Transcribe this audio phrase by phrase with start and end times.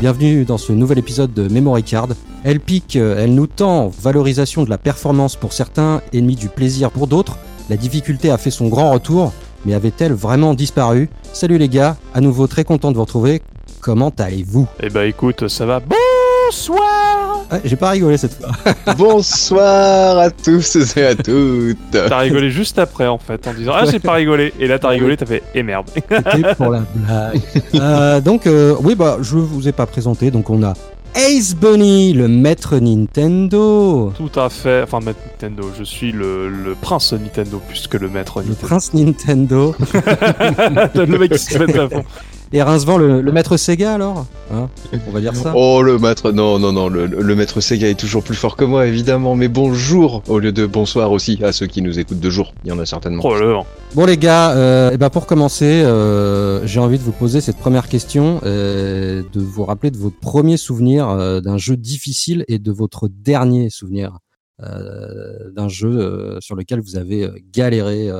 [0.00, 2.10] Bienvenue dans ce nouvel épisode de Memory Card.
[2.44, 7.08] Elle pique, elle nous tend, valorisation de la performance pour certains, ennemi du plaisir pour
[7.08, 7.36] d'autres.
[7.68, 9.32] La difficulté a fait son grand retour,
[9.66, 11.10] mais avait-elle vraiment disparu?
[11.32, 13.42] Salut les gars, à nouveau très content de vous retrouver.
[13.80, 14.68] Comment allez-vous?
[14.80, 15.80] Eh bah écoute, ça va.
[15.80, 17.17] Bonsoir
[17.50, 18.50] ah, J'ai pas rigolé cette fois.
[18.96, 21.78] Bonsoir à tous et à toutes.
[21.90, 24.88] T'as rigolé juste après en fait en disant ah j'ai pas rigolé et là t'as
[24.88, 25.86] rigolé t'as fait eh merde.
[25.94, 27.40] C'était pour la blague.
[27.74, 30.74] Euh, donc euh, oui bah je vous ai pas présenté donc on a
[31.14, 34.12] Ace Bunny, le maître Nintendo.
[34.16, 38.40] Tout à fait, enfin maître Nintendo, je suis le, prince Nintendo plus que le maître
[38.40, 38.56] Nintendo.
[38.60, 39.74] Le prince Nintendo.
[40.94, 42.04] le mec qui se met à fond.
[42.52, 44.70] Et Rincevent, le, le maître Sega alors hein
[45.06, 47.98] On va dire ça Oh, le maître, non, non, non, le, le, maître Sega est
[47.98, 51.66] toujours plus fort que moi, évidemment, mais bonjour au lieu de bonsoir aussi à ceux
[51.66, 52.54] qui nous écoutent de jour.
[52.64, 53.22] Il y en a certainement.
[53.22, 57.42] Oh, bon, les gars, euh, et ben pour commencer, euh, j'ai envie de vous poser
[57.42, 62.46] cette première question, euh, de vous rappeler de votre premier souvenir euh, d'un jeu difficile
[62.48, 64.18] et de votre dernier souvenir
[64.62, 68.10] euh, d'un jeu sur lequel vous avez galéré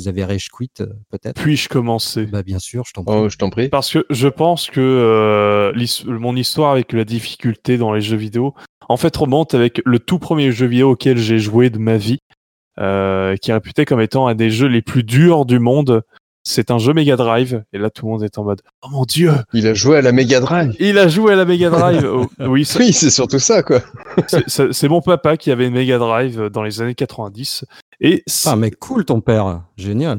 [0.00, 2.26] vous avez rage quit euh, peut-être Puis-je commencer?
[2.26, 3.16] Bah bien sûr, je t'en prie.
[3.16, 3.68] Oh, je t'en prie.
[3.68, 5.72] Parce que je pense que euh,
[6.06, 8.54] mon histoire avec la difficulté dans les jeux vidéo,
[8.88, 12.18] en fait, remonte avec le tout premier jeu vidéo auquel j'ai joué de ma vie,
[12.78, 16.02] euh, qui est réputé comme étant un des jeux les plus durs du monde.
[16.42, 19.04] C'est un jeu Mega Drive, et là tout le monde est en mode Oh mon
[19.04, 22.02] dieu Il a joué à la Mega Drive Il a joué à la Mega Drive
[22.10, 23.82] oh, Oui, oui c'est surtout ça, quoi
[24.46, 27.66] C'est mon papa qui avait une Mega Drive dans les années 90,
[28.00, 30.18] et ah, mais cool ton père, génial.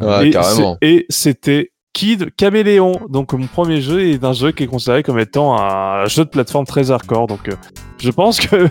[0.82, 2.94] et c'était Kid Caméléon.
[3.10, 6.30] Donc mon premier jeu est un jeu qui est considéré comme étant un jeu de
[6.30, 7.28] plateforme très hardcore.
[7.28, 7.56] Donc euh,
[8.02, 8.68] je pense que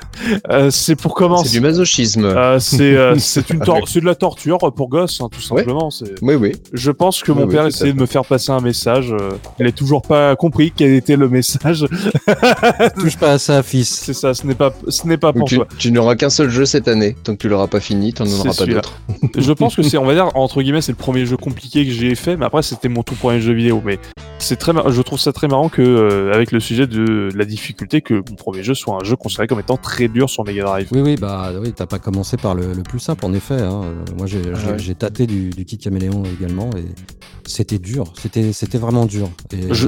[0.51, 1.49] euh, c'est pour commencer.
[1.49, 2.25] C'est du masochisme.
[2.25, 5.89] Euh, c'est euh, c'est une c'est de la torture pour gosses, hein, tout simplement.
[6.23, 6.53] Oui, oui.
[6.73, 9.15] Je pense que mon père essayait de me faire passer un message.
[9.59, 11.87] il a toujours pas compris quel était le message.
[12.99, 13.89] Touche pas à ça, fils.
[13.89, 14.35] C'est ça.
[14.35, 15.67] Ce n'est pas ce n'est pas pour tu, toi.
[15.79, 17.15] Tu n'auras qu'un seul jeu cette année.
[17.23, 19.01] Tant que tu l'auras pas fini, tu n'en auras pas d'autres.
[19.39, 21.93] je pense que c'est, on va dire entre guillemets, c'est le premier jeu compliqué que
[21.93, 22.37] j'ai fait.
[22.37, 23.81] Mais après, c'était mon tout premier jeu vidéo.
[23.85, 23.99] Mais
[24.39, 28.15] c'est très, je trouve ça très marrant que avec le sujet de la difficulté, que
[28.15, 30.89] mon premier jeu soit un jeu considéré comme étant très dur sur Mega Drive.
[30.93, 33.61] Oui, oui, bah oui, t'as pas commencé par le, plus simple, en effet.
[33.61, 33.83] Hein.
[34.17, 36.87] Moi, ah j'ai tâté du, du Kit Caméléon également et
[37.47, 38.13] c'était dur.
[38.17, 39.29] C'était vraiment dur.
[39.53, 39.87] Et, je,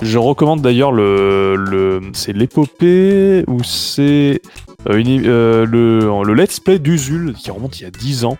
[0.00, 4.40] je, recommande d'ailleurs le, le c'est l'épopée ou c'est
[4.88, 8.36] euh, euh, le, le, let's play d'Usul qui remonte il y a 10 ans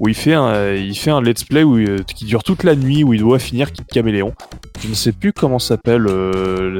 [0.00, 2.76] où il fait un il fait un let's play où, euh, qui dure toute la
[2.76, 4.34] nuit où il doit finir Kit Caméléon.
[4.80, 6.06] Je ne sais plus comment s'appelle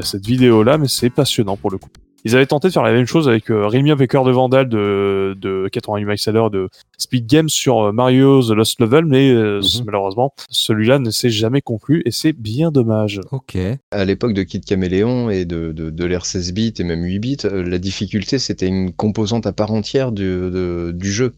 [0.02, 1.88] cette vidéo là mais c'est passionnant pour le coup.
[2.26, 5.36] Ils avaient tenté de faire la même chose avec euh, Rémi Baker de Vandal de,
[5.40, 9.84] de 88 miles de Speed Games sur euh, Mario The Lost Level, mais euh, mhm.
[9.84, 13.20] malheureusement, celui-là ne s'est jamais conclu et c'est bien dommage.
[13.30, 13.56] Ok.
[13.92, 17.18] À l'époque de Kid Caméléon et de, de, de l'ère 16 bits et même 8
[17.20, 20.50] bits, la difficulté c'était une composante à part entière du,
[20.92, 21.36] du jeu.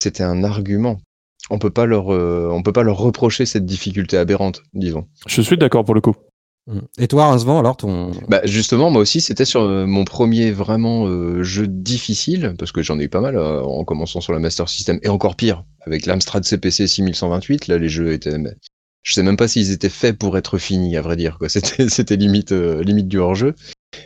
[0.00, 1.00] C'était un argument
[1.50, 5.08] on peut pas leur on peut pas leur reprocher cette difficulté aberrante, disons.
[5.26, 6.14] Je suis d'accord pour le coup.
[6.98, 8.10] Et toi, Rincevent, alors ton.
[8.28, 12.82] Bah justement, moi aussi, c'était sur euh, mon premier vraiment euh, jeu difficile, parce que
[12.82, 15.64] j'en ai eu pas mal euh, en commençant sur la Master System, et encore pire,
[15.86, 18.36] avec l'Amstrad CPC 6128, là les jeux étaient.
[19.02, 21.38] Je sais même pas s'ils étaient faits pour être finis, à vrai dire.
[21.38, 21.48] Quoi.
[21.48, 23.54] C'était, c'était limite, limite du hors-jeu.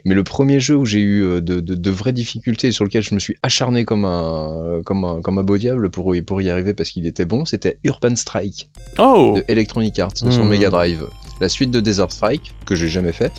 [0.04, 3.12] Mais le premier jeu où j'ai eu de, de, de, vraies difficultés sur lequel je
[3.16, 6.72] me suis acharné comme un, comme un, comme un beau diable pour, pour y arriver
[6.72, 10.48] parce qu'il était bon, c'était Urban Strike oh de Electronic Arts sur hmm.
[10.48, 11.08] Mega Drive
[11.42, 13.32] la suite de Desert Strike, que j'ai jamais fait.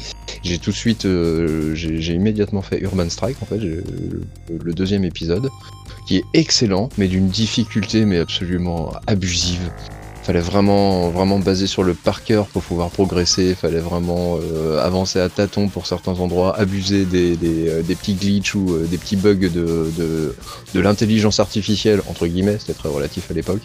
[0.44, 5.50] J'ai tout de suite, euh, j'ai immédiatement fait Urban Strike, en fait, le, deuxième épisode,
[6.06, 9.72] qui est excellent, mais d'une difficulté mais absolument abusive.
[10.24, 12.22] Fallait vraiment, vraiment baser sur le par
[12.52, 13.56] pour pouvoir progresser.
[13.56, 18.56] Fallait vraiment euh, avancer à tâtons pour certains endroits, abuser des, des, euh, petits glitches
[18.56, 20.36] ou des petits bugs de, de,
[20.74, 22.58] de l'intelligence artificielle entre guillemets.
[22.60, 23.64] C'était très relatif à l'époque.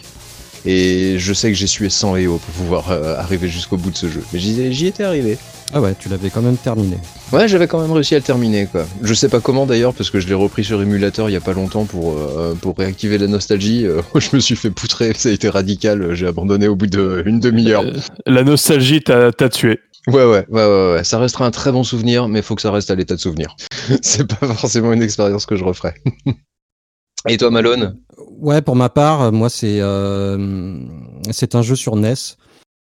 [0.65, 3.97] Et je sais que j'ai sué 100 EO pour pouvoir euh, arriver jusqu'au bout de
[3.97, 4.23] ce jeu.
[4.33, 5.37] Mais j'y étais arrivé.
[5.71, 6.97] Ah ouais, tu l'avais quand même terminé.
[7.31, 8.85] Ouais, j'avais quand même réussi à le terminer, quoi.
[9.03, 11.41] Je sais pas comment d'ailleurs, parce que je l'ai repris sur émulateur il y a
[11.41, 13.85] pas longtemps pour, euh, pour réactiver la nostalgie.
[13.85, 17.39] Euh, je me suis fait poutrer, ça a été radical, j'ai abandonné au bout d'une
[17.39, 17.83] demi-heure.
[18.25, 19.79] la nostalgie t'a tué.
[20.07, 22.71] Ouais, ouais, ouais, ouais, ouais, ça restera un très bon souvenir, mais faut que ça
[22.71, 23.55] reste à l'état de souvenir.
[24.01, 25.93] C'est pas forcément une expérience que je referai.
[27.27, 27.97] Et toi, Malone?
[28.27, 30.85] Ouais, pour ma part, moi, c'est euh,
[31.31, 32.13] c'est un jeu sur NES.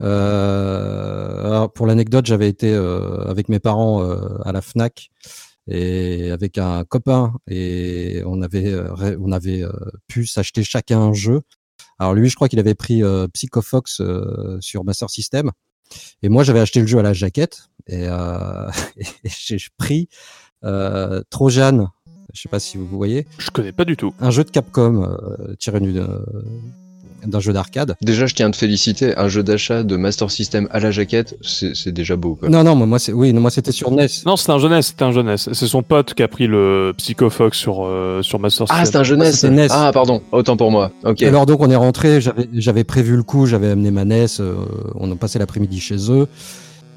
[0.03, 5.11] Euh, alors pour l'anecdote, j'avais été euh, avec mes parents euh, à la Fnac
[5.67, 9.65] et avec un copain et on avait euh, on avait
[10.07, 11.43] pu s'acheter chacun un jeu.
[11.99, 13.03] Alors lui, je crois qu'il avait pris
[13.35, 14.03] Psychofox
[14.61, 15.51] sur Master System
[16.23, 18.71] Et moi, j'avais acheté le jeu à la jaquette et, euh,
[19.25, 20.09] j'ai pris
[20.65, 21.89] euh, Trojan.
[22.35, 23.27] Je sais pas si vous voyez.
[23.39, 24.15] Je connais pas du tout.
[24.21, 26.07] Un jeu de Capcom euh, tiré d'une
[27.27, 27.97] d'un jeu d'arcade.
[28.03, 29.17] Déjà, je tiens à te féliciter.
[29.17, 32.37] Un jeu d'achat de Master System à la jaquette, c'est déjà beau.
[32.37, 32.49] Quoi.
[32.49, 34.07] Non, non, moi, c'est oui, non, moi c'était sur NES.
[34.27, 35.49] Non, c'était un jeunesse, c'était un jeunesse.
[35.53, 38.83] C'est son pote qui a pris le Psycho Fox sur euh, sur Master ah, System.
[38.83, 39.45] Ah, c'est un jeunesse.
[39.45, 39.69] NES.
[39.71, 40.23] Ah, pardon.
[40.33, 40.93] Autant pour moi.
[41.05, 41.23] Ok.
[41.23, 42.21] Alors donc on est rentré.
[42.21, 43.47] J'avais j'avais prévu le coup.
[43.47, 44.27] J'avais amené ma NES.
[44.41, 44.57] Euh,
[44.95, 46.29] on a passé l'après-midi chez eux.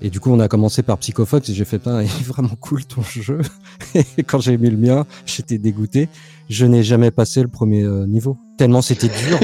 [0.02, 2.56] Et du coup, on a commencé par Psycho Fox et j'ai fait, il est vraiment
[2.60, 3.42] cool ton jeu.
[3.96, 6.10] et quand j'ai mis le mien, j'étais dégoûté.
[6.52, 9.40] Je n'ai jamais passé le premier euh, niveau tellement c'était dur.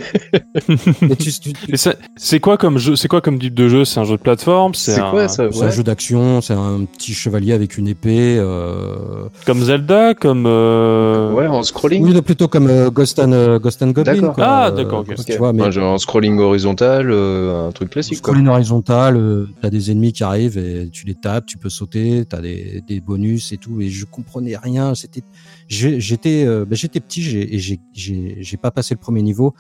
[2.18, 3.84] c'est quoi comme jeu C'est quoi comme type de jeu?
[3.84, 4.76] C'est un jeu de plateforme?
[4.76, 5.52] C'est quoi ça?
[5.52, 6.40] C'est un jeu d'action.
[6.42, 8.38] C'est un petit chevalier avec une épée.
[8.38, 9.28] Euh...
[9.48, 11.32] Comme Zelda, comme euh...
[11.34, 12.04] ouais en scrolling.
[12.04, 14.34] Oui, plutôt comme euh, Ghost and euh, Ghost and Goblin.
[14.38, 15.00] Ah d'accord.
[15.00, 15.16] Okay.
[15.26, 15.64] Tu vois, mais...
[15.64, 18.18] un jeu en scrolling horizontal, un truc classique.
[18.18, 19.48] Scrolling horizontal.
[19.64, 23.00] t'as des ennemis qui arrivent et tu les tapes, tu peux sauter, t'as des, des
[23.00, 23.82] bonus et tout.
[23.82, 24.94] Et je comprenais rien.
[24.94, 25.24] C'était
[25.68, 27.58] j'étais ben, j'étais petit et
[27.94, 29.54] j'ai pas passé le premier niveau.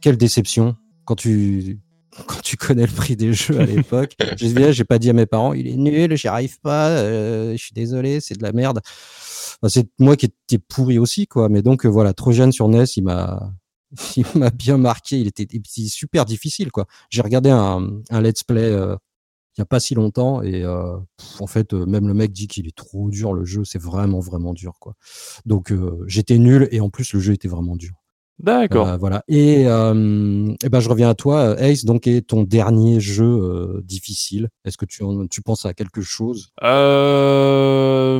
[0.00, 1.78] Quelle déception quand tu
[2.26, 4.14] quand tu connais le prix des jeux à l'époque.
[4.36, 7.74] j'ai pas dit à mes parents, il est nul, j'y arrive pas, euh, je suis
[7.74, 8.80] désolé, c'est de la merde.
[9.68, 11.48] c'est moi qui étais pourri aussi, quoi.
[11.48, 13.52] Mais donc voilà, trop jeune sur NES, il m'a
[14.16, 15.18] il m'a bien marqué.
[15.18, 15.46] Il était,
[15.88, 16.86] super difficile, quoi.
[17.10, 18.76] J'ai regardé un, un let's play
[19.56, 20.96] il y a pas si longtemps et euh,
[21.40, 24.18] en fait euh, même le mec dit qu'il est trop dur le jeu c'est vraiment
[24.20, 24.94] vraiment dur quoi
[25.46, 27.94] donc euh, j'étais nul et en plus le jeu était vraiment dur
[28.40, 28.98] D'accord.
[28.98, 29.22] voilà.
[29.28, 31.84] Et, et, ben je reviens à toi, Ace.
[31.84, 36.50] Donc, est ton dernier jeu difficile Est-ce que tu, tu penses à quelque chose?
[36.60, 38.18] Le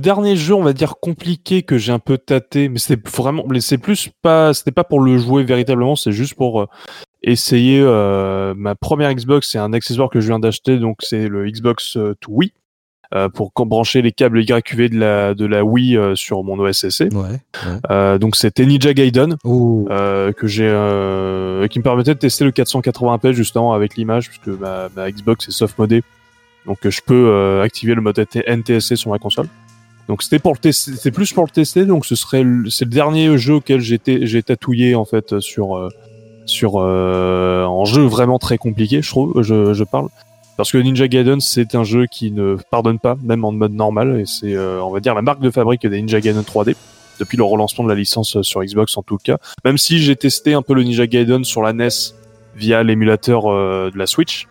[0.00, 3.78] dernier jeu, on va dire compliqué que j'ai un peu tâté, mais c'est vraiment, c'est
[3.78, 6.68] plus pas, c'était pas pour le jouer véritablement, c'est juste pour
[7.22, 11.50] essayer euh, ma première Xbox, c'est un accessoire que je viens d'acheter, donc c'est le
[11.50, 12.52] Xbox euh, to Wii.
[13.14, 17.04] Euh, pour brancher les câbles YQV de la de la Wii euh, sur mon OSSC.
[17.12, 17.40] Ouais,
[17.90, 20.66] Euh, donc c'était Ninja Gaiden euh, que j'ai
[21.70, 25.52] qui me permettait de tester le 480p justement avec l'image puisque ma, ma, Xbox est
[25.52, 26.02] soft modée.
[26.66, 29.46] Donc je peux activer le mode NTSC sur ma console.
[30.06, 31.86] Donc c'était pour le tester, c'était plus pour le tester.
[31.86, 35.88] Donc ce serait c'est le dernier jeu auquel j'ai j'ai tatouillé en fait sur
[36.48, 39.42] sur euh, un jeu vraiment très compliqué, je trouve.
[39.42, 40.08] Je, je parle
[40.56, 44.20] parce que Ninja Gaiden c'est un jeu qui ne pardonne pas, même en mode normal,
[44.20, 46.74] et c'est euh, on va dire la marque de fabrique des Ninja Gaiden 3D
[47.20, 49.38] depuis le relancement de la licence sur Xbox en tout cas.
[49.64, 51.88] Même si j'ai testé un peu le Ninja Gaiden sur la NES
[52.58, 54.46] via l'émulateur euh, de la Switch.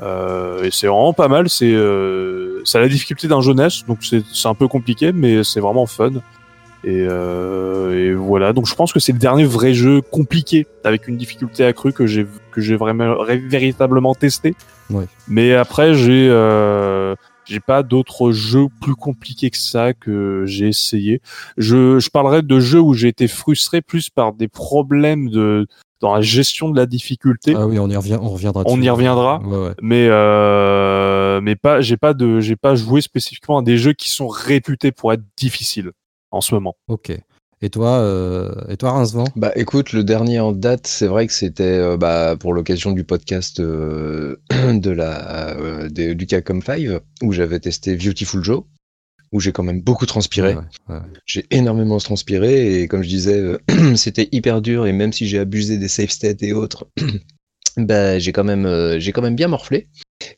[0.00, 1.48] Euh, et c'est vraiment pas mal.
[1.48, 5.86] C'est euh, ça la difficulté d'un jeunesse, donc c'est un peu compliqué, mais c'est vraiment
[5.86, 6.12] fun.
[6.84, 11.06] Et, euh, et, voilà, donc je pense que c'est le dernier vrai jeu compliqué avec
[11.06, 14.54] une difficulté accrue que j'ai que j'ai vraiment véritablement testé.
[14.90, 15.04] Ouais.
[15.28, 17.14] Mais après j'ai euh,
[17.44, 21.20] j'ai pas d'autres jeux plus compliqués que ça que j'ai essayé.
[21.56, 25.68] Je je parlerai de jeux où j'ai été frustré plus par des problèmes de
[26.00, 27.54] dans la gestion de la difficulté.
[27.56, 28.64] Ah oui, on y revient, on reviendra.
[28.66, 29.40] On y reviendra.
[29.40, 29.74] Ouais, ouais.
[29.80, 34.10] Mais euh, mais pas, j'ai pas de, j'ai pas joué spécifiquement à des jeux qui
[34.10, 35.92] sont réputés pour être difficiles
[36.32, 36.76] en ce moment.
[36.88, 37.12] Ok.
[37.64, 39.28] Et toi, euh, et toi, Rincevent?
[39.36, 43.04] Bah, écoute, le dernier en date, c'est vrai que c'était euh, bah, pour l'occasion du
[43.04, 44.36] podcast euh,
[44.72, 48.64] de la euh, de, du Capcom 5 où j'avais testé Beautiful Joe,
[49.32, 50.54] où j'ai quand même beaucoup transpiré.
[50.54, 51.00] Ouais, ouais.
[51.24, 53.58] J'ai énormément transpiré et comme je disais, euh,
[53.96, 56.88] c'était hyper dur et même si j'ai abusé des save states et autres,
[57.76, 59.88] bah, j'ai quand même euh, j'ai quand même bien morflé.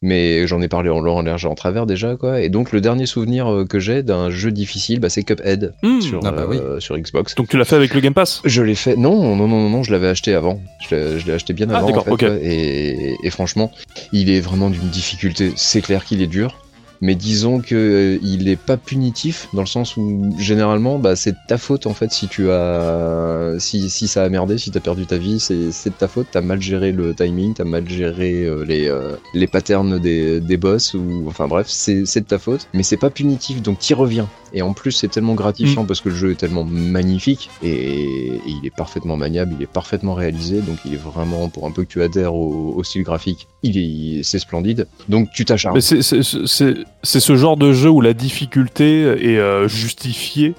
[0.03, 2.41] Mais j'en ai parlé en long, en large, en travers déjà, quoi.
[2.41, 6.00] Et donc, le dernier souvenir euh, que j'ai d'un jeu difficile, bah, c'est Cuphead Mmh.
[6.00, 6.59] sur, Ah bah oui.
[6.59, 7.35] euh, sur Xbox.
[7.35, 8.41] Donc tu l'as fait avec le Game Pass?
[8.45, 8.97] Je l'ai fait.
[8.97, 10.61] Non, non, non, non, je l'avais acheté avant.
[10.88, 11.97] Je l'ai acheté bien Ah, avant.
[11.97, 13.71] en fait, et franchement,
[14.12, 15.53] il est vraiment d'une difficulté.
[15.57, 16.59] C'est clair qu'il est dur.
[17.01, 21.33] Mais disons que euh, il est pas punitif dans le sens où généralement bah, c'est
[21.33, 24.81] de ta faute en fait si tu as si, si ça a merdé si t'as
[24.81, 26.27] perdu ta vie c'est de ta faute.
[26.31, 30.57] T'as mal géré le timing t'as mal géré euh, les euh, les patterns des, des
[30.57, 32.69] boss ou enfin bref c'est de ta faute.
[32.75, 34.29] Mais c'est pas punitif donc t'y reviens.
[34.53, 35.87] Et en plus c'est tellement gratifiant Mm.
[35.87, 39.67] parce que le jeu est tellement magnifique et, et il est parfaitement maniable il est
[39.73, 43.03] parfaitement réalisé donc il est vraiment pour un peu que tu adhères au, au style
[43.03, 44.87] graphique il est c'est splendide.
[45.09, 45.81] Donc tu t'acharnes.
[45.81, 50.55] C'est- c'est ce genre de jeu où la difficulté est euh, justifiée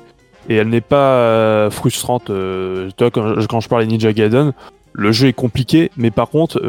[0.49, 2.29] et elle n'est pas euh, frustrante.
[2.29, 4.53] Euh, quand, je- quand je parlais Ninja Gaiden,
[4.93, 6.61] le jeu est compliqué, mais par contre,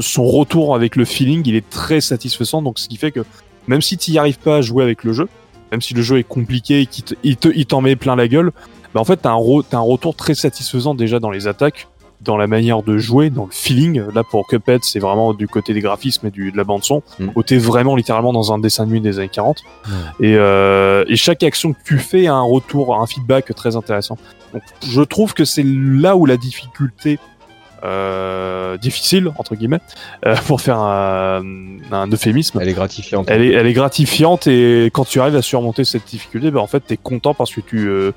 [0.00, 2.62] son retour avec le feeling, il est très satisfaisant.
[2.62, 3.24] Donc, ce qui fait que
[3.66, 5.28] même si tu n'y arrives pas à jouer avec le jeu,
[5.72, 8.14] même si le jeu est compliqué et qu'il te- il te- il t'en met plein
[8.16, 8.52] la gueule,
[8.94, 9.36] bah en fait, t'as
[9.68, 11.88] t'as un retour très satisfaisant déjà dans les attaques.
[12.20, 14.02] Dans la manière de jouer, dans le feeling.
[14.14, 17.02] Là, pour Cuphead, c'est vraiment du côté des graphismes et du, de la bande son.
[17.18, 17.28] Mm.
[17.36, 19.58] Où t'es vraiment littéralement dans un dessin animé des années 40.
[20.20, 24.18] Et, euh, et chaque action que tu fais a un retour, un feedback très intéressant.
[24.52, 27.18] Donc, je trouve que c'est là où la difficulté
[27.84, 29.78] euh, difficile entre guillemets
[30.26, 31.40] euh, pour faire un,
[31.92, 33.26] un euphémisme Elle est gratifiante.
[33.30, 36.66] elle est, elle est gratifiante et quand tu arrives à surmonter cette difficulté, bah en
[36.66, 37.86] fait, t'es content parce que tu.
[37.86, 38.12] euh,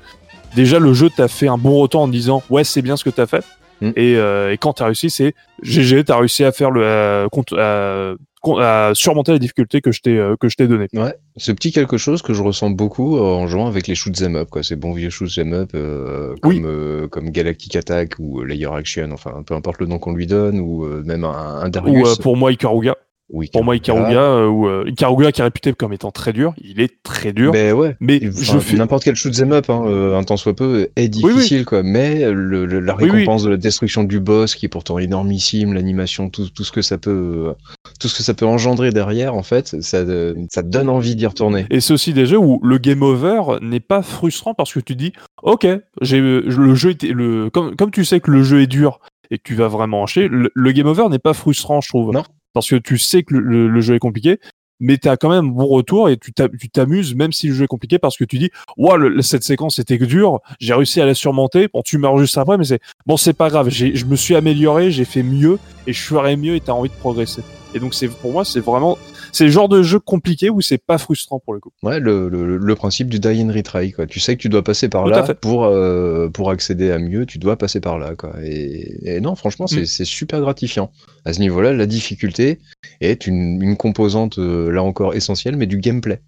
[0.56, 3.10] déjà, le jeu t'a fait un bon retour en disant ouais, c'est bien ce que
[3.10, 3.44] t'as fait.
[3.82, 3.92] Mm.
[3.96, 6.84] Et, euh, et quand t'as réussi, c'est GG, t'as réussi à faire le.
[6.86, 8.14] à
[8.58, 10.88] à- surmonter la difficulté que je t'ai euh, que je t'ai donné.
[10.94, 14.20] Ouais, ce petit quelque chose que je ressens beaucoup euh, en jouant avec les shoot
[14.20, 14.64] 'em up, quoi.
[14.64, 16.62] Ces bons vieux shoot 'em up euh, comme, Oui.
[16.64, 20.58] euh, comme Galactic Attack ou Layer Action, enfin peu importe le nom qu'on lui donne,
[20.58, 22.02] ou euh, même un, un Darius.
[22.02, 22.96] Ou euh, pour moi, Ikaruga.
[23.30, 24.20] Oui, Pour moi, Ikaruga.
[24.20, 27.52] Euh, ou euh, Ikaruga qui est réputé comme étant très dur, il est très dur.
[27.52, 27.96] Ben ouais.
[27.98, 28.76] mais je fais.
[28.76, 31.32] N'importe quel shoot 'em up, hein, euh, un tant soit peu, est oui.
[31.32, 31.82] difficile, quoi.
[31.82, 36.28] Mais le, le- la récompense de la destruction du boss, qui est pourtant énormissime, l'animation,
[36.28, 37.54] tout, tout ce que ça peut,
[37.98, 40.04] tout ce que ça peut engendrer derrière, en fait, ça,
[40.50, 41.64] ça donne envie d'y retourner.
[41.70, 44.94] Et c'est aussi des jeux où le game over n'est pas frustrant parce que tu
[44.94, 45.12] dis,
[45.42, 45.66] ok,
[46.02, 49.00] j'ai le jeu était le comme comme tu sais que le jeu est dur
[49.30, 52.12] et que tu vas vraiment enchaîner, le, le game over n'est pas frustrant, je trouve.
[52.12, 52.24] Non.
[52.52, 54.38] Parce que tu sais que le, jeu est compliqué,
[54.80, 57.48] mais tu as quand même un bon retour et tu t'a- tu t'amuses même si
[57.48, 60.74] le jeu est compliqué parce que tu dis, ouais, le- cette séquence était dure, j'ai
[60.74, 61.68] réussi à la surmonter.
[61.72, 63.68] Bon, tu meurs juste après, mais c'est bon, c'est pas grave.
[63.70, 66.94] Je me suis amélioré, j'ai fait mieux et je ferai mieux et t'as envie de
[66.94, 67.42] progresser.
[67.74, 68.98] Et donc c'est pour moi, c'est vraiment
[69.34, 71.70] c'est le genre de jeu compliqué où c'est pas frustrant pour le coup.
[71.82, 74.06] Ouais, le, le, le principe du die and retry, quoi.
[74.06, 77.24] Tu sais que tu dois passer par Tout là pour, euh, pour accéder à mieux,
[77.24, 78.34] tu dois passer par là, quoi.
[78.44, 79.86] Et, et non, franchement, c'est Mm.
[79.86, 80.92] c'est super gratifiant.
[81.24, 82.58] À ce niveau-là, la difficulté
[83.00, 86.20] est une, une composante, euh, là encore, essentielle, mais du gameplay.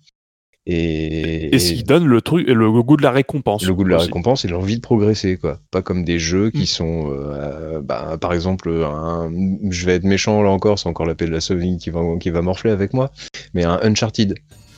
[0.67, 3.65] Et, Et, ce qui donne le truc, le goût de la récompense.
[3.67, 4.07] le goût de la aussi.
[4.07, 5.59] récompense et l'envie de progresser, quoi.
[5.71, 6.67] Pas comme des jeux qui Mm.
[6.67, 9.31] sont, euh, bah, par exemple, un,
[9.71, 12.31] je vais être méchant là encore, c'est encore l'appel de la Sony qui va, qui
[12.31, 13.11] va morfler avec moi,
[13.53, 14.35] mais un Uncharted.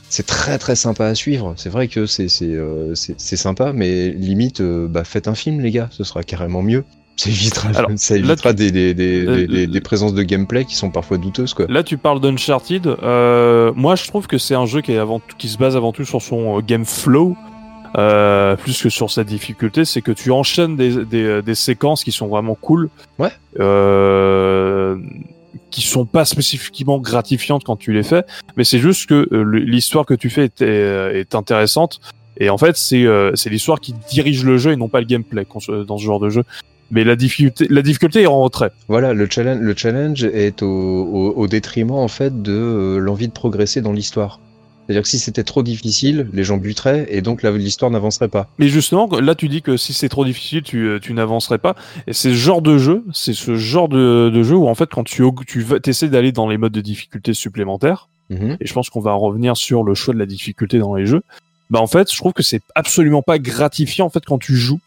[0.09, 1.53] C'est très très sympa à suivre.
[1.57, 5.71] C'est vrai que c'est c'est euh, sympa, mais limite, euh, bah faites un film les
[5.71, 6.83] gars, ce sera carrément mieux.
[7.17, 10.75] Ça évitera, Alors, ça là, évitera des, des, des, Euh, des, présences de gameplay qui
[10.75, 11.65] sont parfois douteuses quoi.
[11.67, 12.85] Là, tu parles d'Uncharted.
[12.87, 15.91] Euh, moi, je trouve que c'est un jeu qui, est avant, qui se base avant
[15.91, 17.35] tout sur son euh, game flow,
[17.97, 19.83] euh, plus que sur sa difficulté.
[19.83, 22.89] C'est que tu enchaînes des, séquences qui sont vraiment cool.
[23.17, 23.31] Ouais.
[23.59, 24.97] Euh,
[25.71, 28.23] qui sont pas spécifiquement gratifiantes quand tu les fais,
[28.55, 31.99] mais c'est juste que euh, l'histoire que tu fais est, est, est intéressante.
[32.39, 35.45] Et en fait, c'est euh, l'histoire qui dirige le jeu et non pas le gameplay
[35.87, 36.43] dans ce genre de jeu.
[36.91, 38.71] Mais la difficulté, la difficulté est en retrait.
[38.87, 43.27] Voilà, le challenge, le challenge est au, au, au détriment en fait de euh, l'envie
[43.27, 44.39] de progresser dans l'histoire.
[44.85, 48.47] C'est-à-dire que si c'était trop difficile, les gens buteraient et donc l'histoire n'avancerait pas.
[48.57, 51.75] Mais justement, là, tu dis que si c'est trop difficile, tu, euh, tu n'avancerais pas.
[52.07, 54.89] Et c'est ce genre de jeu, c'est ce genre de, de jeu où en fait,
[54.89, 58.57] quand tu, tu essaies d'aller dans les modes de difficulté supplémentaires, Mhm.
[58.59, 61.05] et je pense qu'on va en revenir sur le choix de la difficulté dans les
[61.05, 61.21] jeux,
[61.69, 64.79] bah en fait, je trouve que c'est absolument pas gratifiant en fait quand tu joues.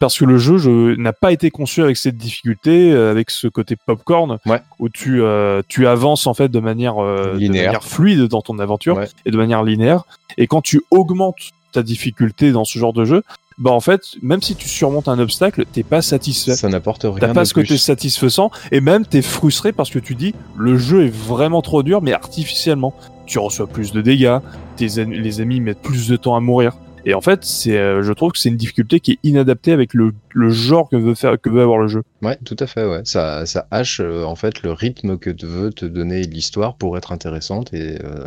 [0.00, 3.46] Parce que le jeu je- n'a pas été conçu avec cette difficulté, euh, avec ce
[3.48, 4.60] côté popcorn, Ouais.
[4.78, 7.66] où tu, euh, tu avances en fait de manière, euh, de Linéaire.
[7.66, 9.08] manière fluide dans ton aventure Ouais.
[9.24, 10.04] et de manière linéaire.
[10.36, 13.22] Et quand tu augmentes ta difficulté dans ce genre de jeu,
[13.56, 16.56] bah en fait, même si tu surmontes un obstacle, t'es pas satisfait.
[16.56, 17.14] Ça n'apporte rien.
[17.20, 21.06] T'as pas ce côté satisfaisant et même t'es frustré parce que tu dis le jeu
[21.06, 22.94] est vraiment trop dur mais artificiellement.
[23.26, 24.38] Tu reçois plus de dégâts,
[24.76, 26.72] tes en- les ennemis mettent plus de temps à mourir.
[27.06, 29.92] Et en fait, c'est, euh, je trouve que c'est une difficulté qui est inadaptée avec
[29.94, 32.02] le, le genre que veut faire, que veut avoir le jeu.
[32.22, 33.02] Ouais, tout à fait, ouais.
[33.04, 36.96] Ça, ça hache euh, en fait le rythme que te veut te donner l'histoire pour
[36.96, 38.26] être intéressante et euh,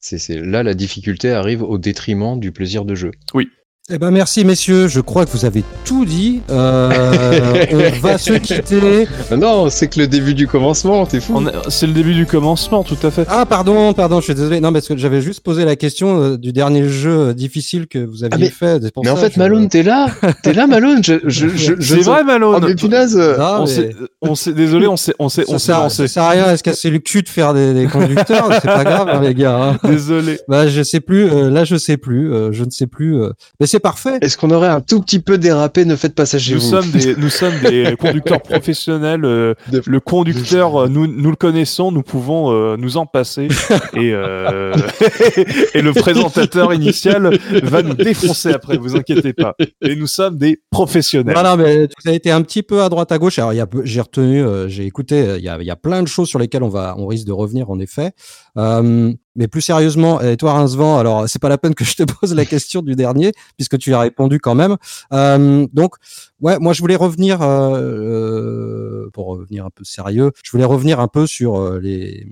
[0.00, 3.10] c'est c'est- là la difficulté arrive au détriment du plaisir de jeu.
[3.92, 6.40] Eh ben merci messieurs, je crois que vous avez tout dit.
[6.50, 9.06] Euh, on va se quitter.
[9.30, 11.34] Ah non, c'est que le début du commencement, t'es fou.
[11.36, 13.26] On a- C'est le début du commencement, tout à fait.
[13.28, 14.58] Ah pardon, pardon, je suis désolé.
[14.62, 17.98] Non, parce que j'avais juste posé la question euh, du dernier jeu euh, difficile que
[17.98, 18.82] vous aviez Ah, mais- fait.
[19.04, 20.06] Mais en fait, je- Malone, t'es là,
[20.42, 21.04] t'es là, Malone.
[21.04, 22.54] Je, je, je, je C'est vrai, Malone.
[22.62, 23.20] Oh mais punaise.
[23.38, 25.80] Ah, on mais s'est, on s'est, désolé, on s'est, on s'est, on ça, s'est sert,
[25.80, 25.96] lancé.
[26.08, 28.48] ça sert à rien à se casser le cul de faire des, des conducteurs.
[28.50, 29.60] c'est pas grave, hein, les gars.
[29.62, 29.78] hein.
[29.86, 30.38] Désolé.
[30.48, 31.30] Bah, je sais plus.
[31.30, 32.32] euh, là, je sais plus.
[32.32, 33.20] euh, je ne sais plus.
[33.20, 33.28] euh.
[33.60, 34.18] Mais c'est parfait.
[34.20, 36.70] Est-ce qu'on aurait un tout petit peu dérapé Ne faites pas ça chez Nous vous.
[36.70, 39.24] sommes des, nous sommes des conducteurs professionnels.
[39.24, 43.48] euh, De- le conducteur, euh, nous, nous le connaissons, nous pouvons euh, nous en passer.
[43.94, 44.72] Et, euh,
[45.74, 49.54] et le présentateur initial va nous défoncer après, vous inquiétez pas.
[49.82, 51.34] Et nous sommes des professionnels.
[51.34, 53.38] Non, mais ça a été un petit peu à droite à gauche.
[53.40, 53.52] Alors,
[53.84, 55.34] j'ai retenu, euh, j'ai écouté.
[55.38, 57.26] Il y a, il y a plein de choses sur lesquelles on va, on risque
[57.26, 58.12] de revenir en effet.
[58.56, 62.02] Euh, Mais plus sérieusement, et toi Rincevent, alors c'est pas la peine que je te
[62.20, 64.76] pose la question du dernier puisque tu as répondu quand même.
[65.12, 65.96] Euh, donc
[66.40, 71.00] ouais, moi je voulais revenir euh, euh, pour revenir un peu sérieux, je voulais revenir
[71.00, 72.26] un peu sur les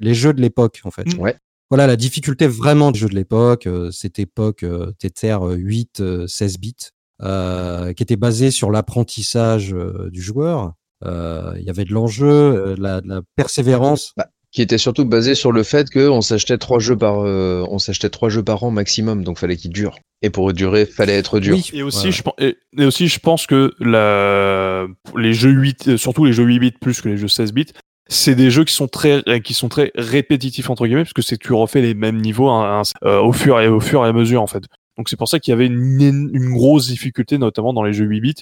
[0.00, 1.16] les jeux de l'époque en fait.
[1.16, 1.20] Mm.
[1.20, 1.36] Ouais.
[1.70, 4.64] Voilà la difficulté vraiment des jeux de l'époque, cette époque
[4.98, 9.74] Tether 8 16 bits qui était basée sur l'apprentissage
[10.10, 10.74] du joueur.
[11.04, 13.02] Il y avait de l'enjeu, de, la,
[13.36, 14.14] persévérance.
[14.16, 17.78] Bah, qui était surtout basé sur le fait qu'on s'achetait trois jeux par euh, on
[17.78, 19.98] s'achetait trois jeux par an maximum donc fallait qu'ils durent.
[20.22, 21.58] Et pour durer fallait être dur.
[21.72, 24.86] Et aussi je et, aussi je pense que la
[25.16, 27.72] les jeux 8 euh, surtout les jeux 8 bits plus que les jeux 16 bits
[28.10, 31.36] c'est des jeux qui sont très qui sont très répétitifs entre guillemets parce que c'est
[31.36, 34.12] tu refais les mêmes niveaux hein, hein, euh, au fur et au fur et à
[34.12, 34.64] mesure en fait.
[34.96, 38.06] Donc c'est pour ça qu'il y avait une, une grosse difficulté notamment dans les jeux
[38.06, 38.34] 8 bits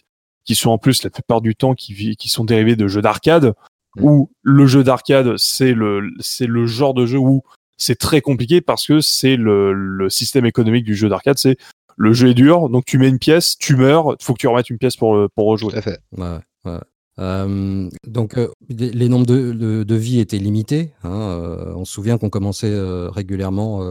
[0.44, 3.52] qui sont en plus la plupart du temps qui, qui sont dérivés de jeux d'arcade
[3.96, 4.04] Mm.
[4.04, 7.42] où le jeu d'arcade, c'est le, c'est le genre de jeu où
[7.76, 11.56] c'est très compliqué parce que c'est le, le système économique du jeu d'arcade, c'est
[11.96, 14.70] le jeu est dur, donc tu mets une pièce, tu meurs, faut que tu remettes
[14.70, 15.72] une pièce pour, pour rejouer.
[15.72, 15.98] Tout à fait.
[16.16, 16.78] Ouais, ouais.
[17.18, 20.92] Euh, donc euh, les nombres de, de, de, vies étaient limités.
[21.02, 22.74] Hein, euh, on se souvient qu'on commençait
[23.08, 23.82] régulièrement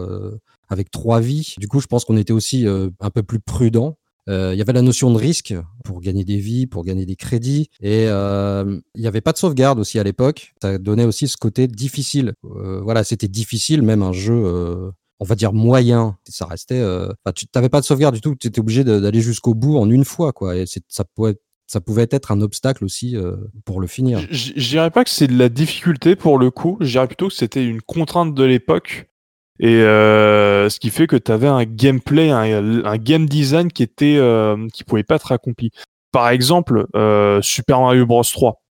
[0.68, 1.54] avec trois vies.
[1.58, 3.96] Du coup, je pense qu'on était aussi un peu plus prudent.
[4.28, 5.54] Euh, il y avait la notion de risque
[5.84, 9.38] pour gagner des vies, pour gagner des crédits, et euh, il n'y avait pas de
[9.38, 10.52] sauvegarde aussi à l'époque.
[10.60, 12.34] Ça donnait aussi ce côté difficile.
[12.44, 16.16] Euh, voilà, c'était difficile, même un jeu on va dire moyen.
[16.28, 16.80] Ça restait.
[16.80, 17.08] Euh...
[17.34, 18.34] Tu n'avais pas de sauvegarde du tout.
[18.34, 20.56] Tu étais obligé d'aller jusqu'au bout en une fois, quoi.
[20.56, 24.26] Et ça pouvait, ça pouvait être un obstacle aussi euh, pour le finir.
[24.30, 26.76] Je dirais pas que c'est de la difficulté pour le coup.
[26.80, 29.08] Je dirais plutôt que c'était une contrainte de l'époque
[29.58, 33.82] et euh, ce qui fait que tu avais un gameplay, un, un, game design qui
[33.82, 35.70] était euh, qui pouvait pas être accompli.
[36.12, 38.62] Par exemple, euh, Super Mario Bros 3.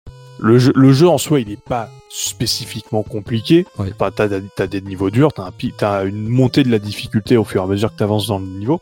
[0.41, 3.67] Le jeu, le jeu en soi, il est pas spécifiquement compliqué.
[3.79, 3.93] Ouais.
[3.95, 7.45] Enfin, t'as, as des niveaux durs, t'as, un, as une montée de la difficulté au
[7.45, 8.81] fur et à mesure que t'avances dans le niveau.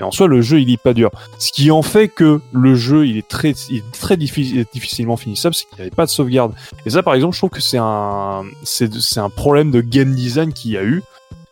[0.00, 1.10] Et en soi, le jeu, il est pas dur.
[1.38, 5.16] Ce qui en fait que le jeu, il est très, il est très difficile, difficilement
[5.16, 6.54] finissable, c'est qu'il n'y avait pas de sauvegarde.
[6.86, 10.14] Et ça, par exemple, je trouve que c'est un, c'est, c'est un problème de game
[10.14, 11.02] design qu'il y a eu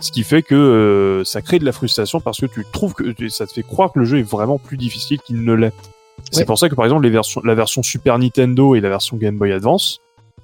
[0.00, 3.28] ce qui fait que euh, ça crée de la frustration parce que tu trouves que
[3.28, 5.72] ça te fait croire que le jeu est vraiment plus difficile qu'il ne l'est.
[6.30, 9.16] C'est pour ça que par exemple les versions, la version Super Nintendo et la version
[9.16, 10.00] Game Boy Advance,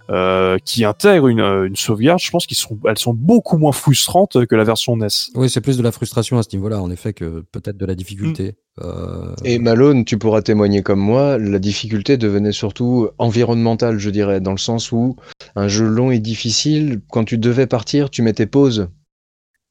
[0.09, 3.73] euh, qui intègrent une, euh, une sauvegarde, je pense qu'elles sont, elles sont beaucoup moins
[3.73, 5.09] frustrantes que la version NES.
[5.35, 7.97] Oui, c'est plus de la frustration à ce niveau-là, en effet, que peut-être de la
[7.97, 8.55] difficulté.
[8.79, 8.83] Mm.
[8.85, 9.35] Euh...
[9.43, 14.53] Et Malone, tu pourras témoigner comme moi, la difficulté devenait surtout environnementale, je dirais, dans
[14.53, 15.17] le sens où
[15.57, 18.89] un jeu long et difficile, quand tu devais partir, tu mettais pause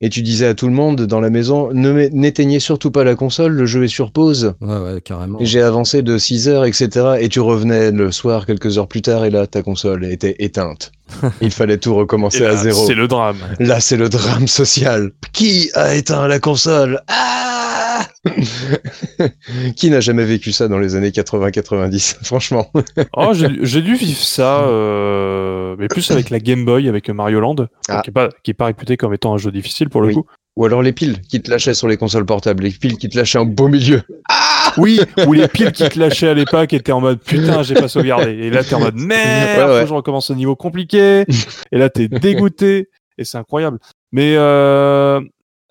[0.06, 3.16] et tu disais à tout le monde dans la maison ne n'éteignez surtout pas la
[3.16, 4.54] console, le jeu est sur pause.
[4.62, 5.40] Ouais, ouais, carrément.
[5.42, 7.16] J'ai avancé de 6 heures, etc.
[7.20, 10.92] Et tu revenais le soir, quelques heures plus tard, et là, ta console était éteinte.
[11.42, 12.86] Il fallait tout recommencer là, à zéro.
[12.86, 13.38] C'est le drame.
[13.58, 15.10] Là, c'est le drame social.
[15.34, 17.02] Qui a éteint la console?
[17.08, 17.85] Ah
[19.76, 22.72] Qui n'a jamais vécu ça dans les années 80-90 Franchement?
[23.16, 27.68] oh, j'ai dû vivre ça, euh, mais plus avec la Game Boy, avec Mario Land,
[27.90, 28.02] ah.
[28.02, 28.10] qui,
[28.52, 30.14] est pas, réputé comme étant un jeu difficile pour le oui.
[30.16, 30.26] coup.
[30.56, 33.18] Ou alors les piles qui te lâchaient sur les consoles portables, les piles qui te
[33.18, 34.04] lâchaient en beau milieu.
[34.30, 37.74] Ah oui, ou les piles qui te lâchaient à l'époque étaient en mode putain, j'ai
[37.74, 38.32] pas sauvegardé.
[38.32, 39.88] Et là, t'es en mode merde, ouais, ouais.
[39.88, 41.26] je recommence au niveau compliqué.
[41.74, 42.90] Et là, t'es dégoûté.
[43.18, 43.80] Et c'est incroyable.
[44.12, 45.20] Mais euh,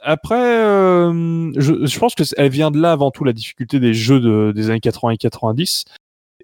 [0.04, 4.20] après, euh, je, pense que elle vient de là avant tout la difficulté des jeux
[4.20, 5.86] de, des années 80 et 90.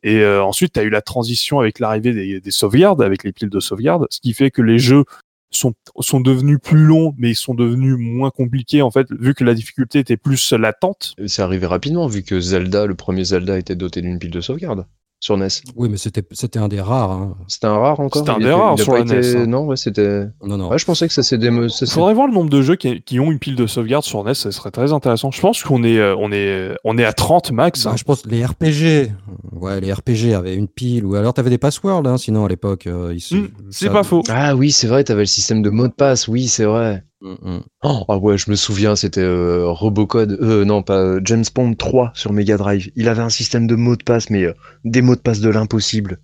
[0.03, 3.33] Et euh, ensuite, tu as eu la transition avec l'arrivée des, des sauvegardes, avec les
[3.33, 5.05] piles de sauvegarde, ce qui fait que les jeux
[5.51, 9.44] sont, sont devenus plus longs, mais ils sont devenus moins compliqués, en fait, vu que
[9.44, 11.14] la difficulté était plus latente.
[11.27, 14.87] C'est arrivé rapidement, vu que Zelda, le premier Zelda, était doté d'une pile de sauvegarde
[15.20, 15.48] sur NES.
[15.76, 17.12] Oui, mais c'était c'était un des rares.
[17.12, 17.37] Hein.
[17.46, 18.20] C'était un rare encore.
[18.20, 19.14] C'était un des rares sur la été...
[19.14, 19.37] NES.
[19.37, 19.46] Hein.
[19.46, 20.24] Non, ouais, c'était.
[20.42, 20.70] Non, non.
[20.70, 21.66] Ouais, je pensais que ça s'est démo.
[21.66, 24.24] Il faudrait voir le nombre de jeux qui, qui, ont une pile de sauvegarde sur
[24.24, 25.30] NES, ça serait très intéressant.
[25.30, 27.85] Je pense qu'on est euh, on est on est à 30 max.
[27.85, 27.96] Bah, hein.
[27.96, 29.12] Je pense les RPG.
[29.52, 32.87] Ouais, les RPG avaient une pile ou alors t'avais des passwords hein, sinon à l'époque.
[32.87, 33.90] Euh, mmh, c'est ça...
[33.90, 34.22] pas faux.
[34.30, 36.28] Ah oui, c'est vrai, t'avais le système de mot de passe.
[36.28, 37.04] Oui, c'est vrai.
[37.22, 37.61] Mmh, mmh.
[37.83, 42.12] Oh, ah ouais, je me souviens, c'était euh, Robocode, euh, non pas James Bond 3
[42.14, 42.90] sur Mega Drive.
[42.96, 44.54] Il avait un système de mots de passe, mais euh,
[44.85, 46.18] des mots de passe de l'impossible.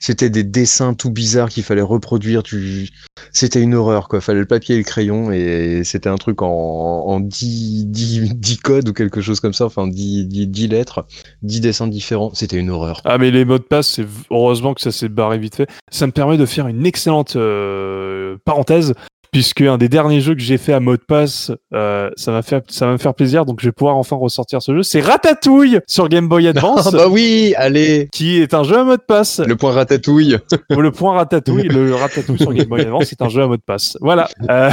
[0.00, 2.42] C'était des dessins tout bizarres qu'il fallait reproduire.
[2.42, 2.88] Tu...
[3.32, 4.20] C'était une horreur, quoi.
[4.20, 8.56] Fallait le papier et le crayon, et c'était un truc en, en 10, 10, 10
[8.58, 11.06] codes ou quelque chose comme ça, enfin 10, 10, 10 lettres,
[11.42, 12.32] 10 dessins différents.
[12.34, 13.00] C'était une horreur.
[13.04, 15.68] Ah, mais les mots de passe, c'est heureusement que ça s'est barré vite fait.
[15.90, 18.94] Ça me permet de faire une excellente euh, parenthèse
[19.34, 22.60] puisque un des derniers jeux que j'ai fait à mode pass, euh, ça va faire
[22.68, 24.84] ça va me faire plaisir, donc je vais pouvoir enfin ressortir ce jeu.
[24.84, 26.86] C'est Ratatouille sur Game Boy Advance.
[26.86, 28.08] Ah bah oui, allez.
[28.12, 29.40] Qui est un jeu à mode pass.
[29.44, 30.38] Le point Ratatouille.
[30.70, 33.98] le point Ratatouille, le Ratatouille sur Game Boy Advance, c'est un jeu à mode pass.
[34.00, 34.28] Voilà.
[34.48, 34.70] Euh,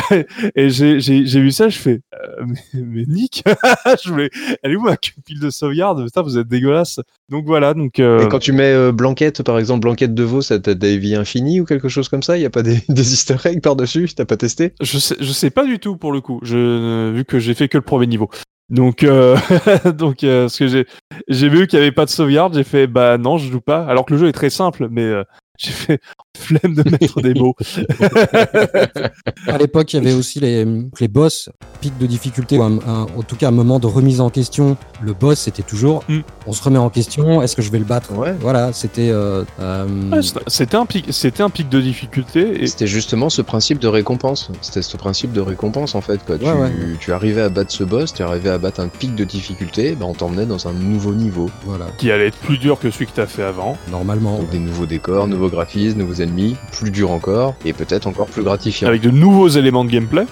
[0.56, 3.44] et j'ai j'ai j'ai vu ça, je fais euh, mais, mais Nick,
[4.04, 4.30] je voulais,
[4.62, 6.06] elle est où ma pile de sauvegarde?
[6.06, 7.00] Putain, vous êtes dégueulasse.
[7.30, 7.98] Donc voilà, donc.
[7.98, 11.62] Et quand tu mets Blanquette, par exemple, Blanquette de veau, ça t'a des vies infinies
[11.62, 12.38] ou quelque chose comme ça?
[12.38, 14.51] Il y a pas des, des Easter eggs par dessus T'as pas testé
[14.82, 16.40] Je sais, je sais pas du tout pour le coup.
[16.44, 18.30] Je vu que j'ai fait que le premier niveau.
[18.72, 19.38] Donc, euh,
[19.94, 20.88] donc, euh, ce que j'ai,
[21.28, 23.86] j'ai vu qu'il y avait pas de sauvegarde, j'ai fait bah non, je joue pas.
[23.86, 25.24] Alors que le jeu est très simple, mais euh,
[25.58, 26.02] j'ai fait
[26.38, 27.56] flemme de mettre des mots.
[29.48, 30.66] à l'époque, il y avait aussi les,
[31.00, 31.50] les boss,
[31.82, 34.78] pic de difficulté, ou en tout cas un moment de remise en question.
[35.04, 36.20] Le boss, c'était toujours mm.
[36.48, 38.14] on se remet en question, est-ce que je vais le battre?
[38.14, 38.34] Ouais.
[38.40, 39.10] Voilà, c'était.
[39.10, 40.22] Euh, euh...
[40.48, 42.64] c'était un pic, c'était un pic de difficulté.
[42.64, 42.68] Et...
[42.68, 44.52] C'était justement ce principe de récompense.
[44.62, 46.24] C'était ce principe de récompense en fait.
[46.26, 46.38] Quoi.
[46.38, 49.96] tu, tu, arrivais à battre ce boss, tu arrivais à battre un pic de difficulté,
[49.96, 51.50] bah, on t'emmenait dans un nouveau niveau.
[51.66, 51.88] Voilà.
[51.98, 53.78] Qui allait être plus dur que celui que tu as fait avant.
[53.90, 54.40] Normalement.
[54.52, 58.88] Des nouveaux décors, nouveaux graphismes, nouveaux ennemis, plus dur encore, et peut-être encore plus gratifiant.
[58.88, 60.26] Avec de nouveaux éléments de gameplay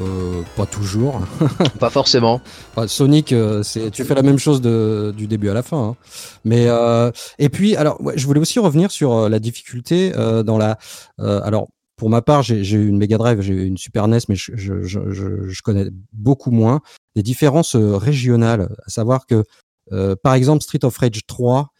[0.00, 1.20] euh, pas toujours.
[1.78, 2.40] pas forcément.
[2.86, 5.90] Sonic, euh, c'est tu fais la même chose de, du début à la fin.
[5.90, 5.96] Hein.
[6.44, 10.42] Mais euh, et puis alors, ouais, je voulais aussi revenir sur euh, la difficulté euh,
[10.42, 10.78] dans la.
[11.18, 14.36] alors pour ma part, j'ai eu une Mega Drive, j'ai eu une Super NES, mais
[14.36, 15.00] je, je, je,
[15.48, 16.82] je, connais beaucoup moins
[17.14, 18.68] les différences régionales.
[18.86, 19.44] À savoir que
[20.22, 21.70] par exemple Street of Rage 3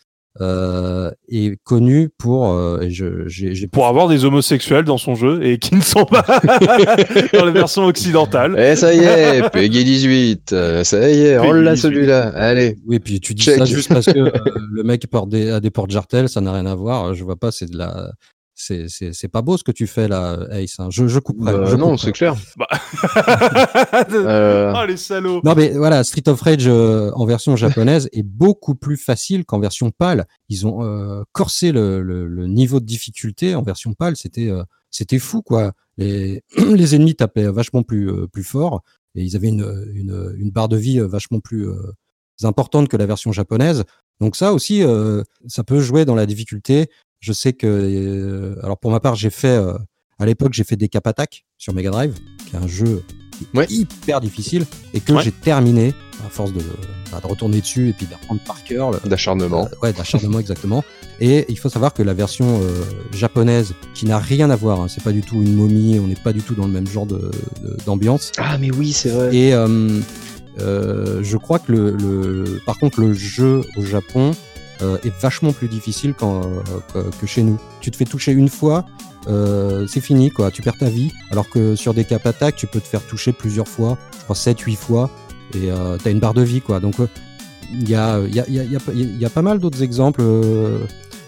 [0.41, 5.75] euh, est connu pour euh, je, pour avoir des homosexuels dans son jeu et qui
[5.75, 6.23] ne sont pas
[7.33, 8.59] dans la version occidentale.
[8.59, 12.29] Et eh, ça y est, Peggy 18, euh, ça y est, on l'a celui-là.
[12.35, 12.77] Allez.
[12.87, 14.31] Oui, puis tu dis ça juste parce que euh,
[14.73, 17.15] le mec porte des, a des portes jartel, ça n'a rien à voir.
[17.15, 18.11] Je vois pas, c'est de la
[18.59, 20.81] c'est, c'est, c'est pas beau ce que tu fais là, Ace.
[20.81, 20.89] Hein.
[20.91, 21.53] Je, je couperai.
[21.53, 22.35] Bah, je non, c'est clair.
[22.57, 22.67] Bah...
[24.11, 24.73] euh...
[24.75, 25.43] Oh les salauds.
[25.45, 29.61] Non mais voilà, Street of Rage euh, en version japonaise est beaucoup plus facile qu'en
[29.61, 30.27] version PAL.
[30.49, 34.17] Ils ont euh, corsé le, le, le, niveau de difficulté en version PAL.
[34.17, 35.73] C'était euh, c'était fou quoi.
[35.99, 38.83] Les, les ennemis tapaient vachement plus euh, plus fort
[39.15, 41.69] et ils avaient une, une, une barre de vie vachement plus
[42.43, 43.85] importante que la version japonaise.
[44.21, 44.83] Donc ça aussi,
[45.47, 46.91] ça peut jouer dans la difficulté.
[47.21, 49.75] Je sais que, euh, alors pour ma part, j'ai fait, euh,
[50.19, 52.15] à l'époque, j'ai fait des Cap Attack sur Mega Drive,
[52.47, 53.03] qui est un jeu
[53.69, 56.63] hyper difficile et que j'ai terminé à force de,
[57.13, 58.99] bah, de, retourner dessus et puis d'apprendre par cœur.
[59.03, 59.67] D'acharnement.
[59.67, 60.85] Euh, ouais, d'acharnement exactement.
[61.21, 62.61] Et il faut savoir que la version
[63.13, 66.15] japonaise, qui n'a rien à voir, hein, c'est pas du tout une momie, on n'est
[66.15, 67.07] pas du tout dans le même genre
[67.87, 68.33] d'ambiance.
[68.33, 69.35] De, ah mais oui, c'est vrai.
[69.35, 69.51] Et
[70.59, 74.33] je crois que le, le, par contre, le jeu au Japon
[74.83, 76.43] euh, est vachement plus difficile quand,
[76.97, 77.59] euh, que chez nous.
[77.81, 78.85] Tu te fais toucher une fois,
[79.29, 80.51] euh, c'est fini, quoi.
[80.51, 81.13] Tu perds ta vie.
[81.31, 84.37] Alors que sur des cap attaques, tu peux te faire toucher plusieurs fois, je crois
[84.37, 85.11] 7, 8 fois,
[85.55, 86.81] et euh, t'as une barre de vie, quoi.
[86.81, 86.95] Donc,
[87.73, 90.23] il y, a, y, a, y, a, y, a, pas mal d'autres exemples.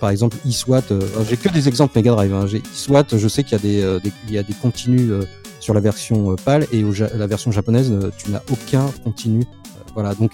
[0.01, 0.85] par exemple, eSWAT,
[1.29, 2.33] j'ai que des exemples Mega Drive.
[2.33, 2.47] Hein.
[2.75, 5.11] eSWAT, je sais qu'il y a des, des, des continus
[5.59, 6.85] sur la version PAL et
[7.17, 9.43] la version japonaise, tu n'as aucun continu.
[9.95, 10.31] voilà, donc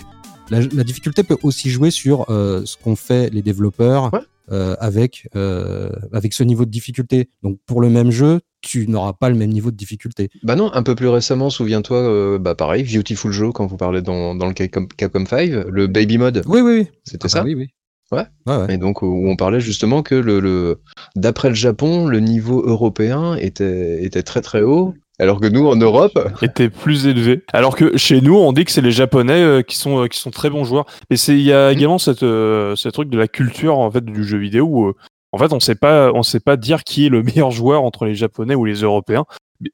[0.50, 4.10] la, la, difficulté peut aussi jouer sur euh, ce qu'ont fait les développeurs
[4.52, 7.30] euh, avec euh, avec ce niveau de difficulté.
[7.42, 10.28] Donc pour le même jeu, tu n'auras pas le même niveau de difficulté.
[10.42, 14.34] Bah non, un peu plus récemment, souviens-toi, bah pareil, Beautiful Joe quand vous parlez dans,
[14.34, 16.42] dans le Capcom, Capcom 5, le Baby Mode.
[16.46, 16.86] Oui, oui, oui.
[17.04, 17.40] C'était ah ça.
[17.40, 17.68] Bah oui, oui.
[18.12, 18.26] Ouais.
[18.46, 18.74] ouais, ouais.
[18.74, 20.82] Et donc où on parlait justement que le, le
[21.16, 25.76] d'après le Japon, le niveau européen était était très très haut alors que nous, en
[25.76, 27.42] Europe, était plus élevé.
[27.52, 30.18] Alors que chez nous, on dit que c'est les Japonais euh, qui sont euh, qui
[30.18, 30.86] sont très bons joueurs.
[31.10, 31.72] Et c'est il y a mmh.
[31.72, 34.92] également cette euh, ce truc de la culture en fait du jeu vidéo où
[35.32, 38.06] en fait on sait pas on sait pas dire qui est le meilleur joueur entre
[38.06, 39.24] les Japonais ou les Européens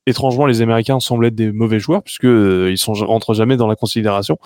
[0.07, 3.66] étrangement, les Américains semblent être des mauvais joueurs puisque euh, ils sont rentrent jamais dans
[3.66, 4.38] la considération.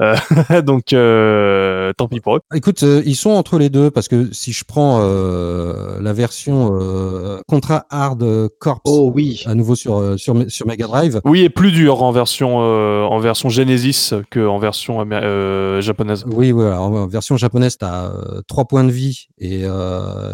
[0.00, 0.16] Euh,
[0.62, 2.40] donc, euh, tant pis pour eux.
[2.54, 6.78] Écoute, ils sont entre les deux parce que si je prends la version
[7.46, 11.20] Contra Hard Corps, oh oui, à nouveau sur sur sur Mega Drive.
[11.24, 15.06] Oui, et plus dur en version en version Genesis que en version
[15.80, 16.24] japonaise.
[16.26, 16.80] Oui, voilà.
[16.80, 18.12] En version japonaise, tu as
[18.46, 19.64] 3 points de vie et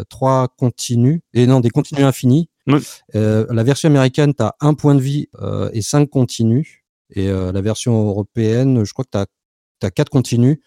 [0.09, 2.05] 3 continus et non des continus
[3.15, 6.83] euh, la version américaine, tu as un point de vie euh, et cinq continus.
[7.13, 9.25] Et euh, la version européenne, je crois que tu as,
[9.83, 10.59] as quatre continus.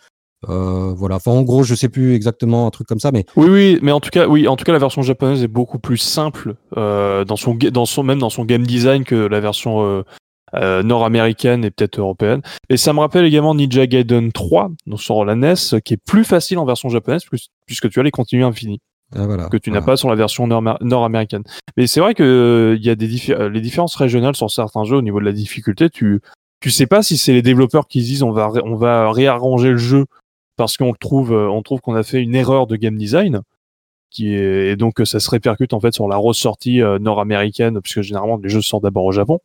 [0.49, 1.17] Euh, voilà.
[1.17, 3.93] Enfin, en gros, je sais plus exactement un truc comme ça, mais oui, oui, mais
[3.93, 7.25] en tout cas, oui, en tout cas, la version japonaise est beaucoup plus simple euh,
[7.25, 10.05] dans son, dans son, même dans son game design que la version
[10.55, 12.43] euh, nord-américaine et peut-être européenne.
[12.71, 16.25] Et ça me rappelle également Ninja Gaiden 3, donc sur la NES, qui est plus
[16.25, 17.23] facile en version japonaise
[17.67, 18.81] puisque tu as les contenus infinis.
[19.15, 21.43] Ah, que tu n'as pas sur la version nord-américaine.
[21.77, 25.03] Mais c'est vrai que il y a des les différences régionales sur certains jeux au
[25.03, 25.89] niveau de la difficulté.
[25.91, 26.21] Tu
[26.61, 29.77] tu sais pas si c'est les développeurs qui disent on va on va réarranger le
[29.77, 30.07] jeu
[30.57, 33.43] parce qu'on trouve on trouve qu'on a fait une erreur de game design
[34.11, 38.01] qui est, et donc ça se répercute en fait sur la ressortie euh, nord-américaine puisque
[38.03, 39.39] généralement les jeux sortent d'abord au Japon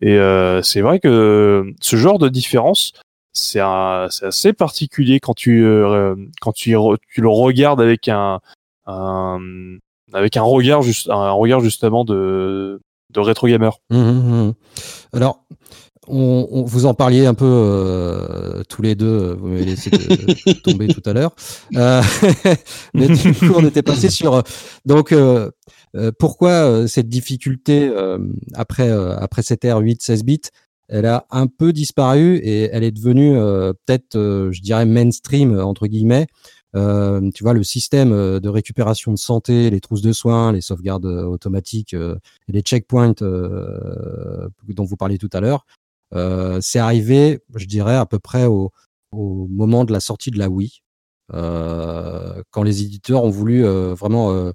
[0.00, 2.92] et euh, c'est vrai que ce genre de différence
[3.32, 6.74] c'est assez particulier quand tu euh, quand tu,
[7.12, 8.40] tu le regardes avec un
[8.86, 12.80] avec un regard juste un regard justement de
[13.12, 13.78] de rétro gamer.
[13.90, 14.54] Mmh, mmh, mmh.
[15.12, 15.44] Alors
[16.08, 19.90] on, vous en parliez un peu euh, tous les deux, vous m'avez laissé
[20.64, 21.34] tomber tout à l'heure.
[21.74, 22.02] Euh,
[22.94, 24.42] mais du coup, on était passé sur
[24.84, 25.50] donc euh,
[26.18, 27.90] pourquoi cette difficulté
[28.54, 30.40] après après cette ère 8 16 bits,
[30.88, 33.34] elle a un peu disparu et elle est devenue
[33.86, 34.14] peut-être,
[34.52, 36.26] je dirais mainstream entre guillemets.
[37.34, 41.94] Tu vois le système de récupération de santé, les trousses de soins, les sauvegardes automatiques
[41.94, 45.64] et les checkpoints dont vous parliez tout à l'heure.
[46.14, 48.72] Euh, c'est arrivé, je dirais, à peu près au,
[49.12, 50.82] moment de la sortie de la Wii.
[51.32, 54.52] Euh, quand les éditeurs ont voulu euh, vraiment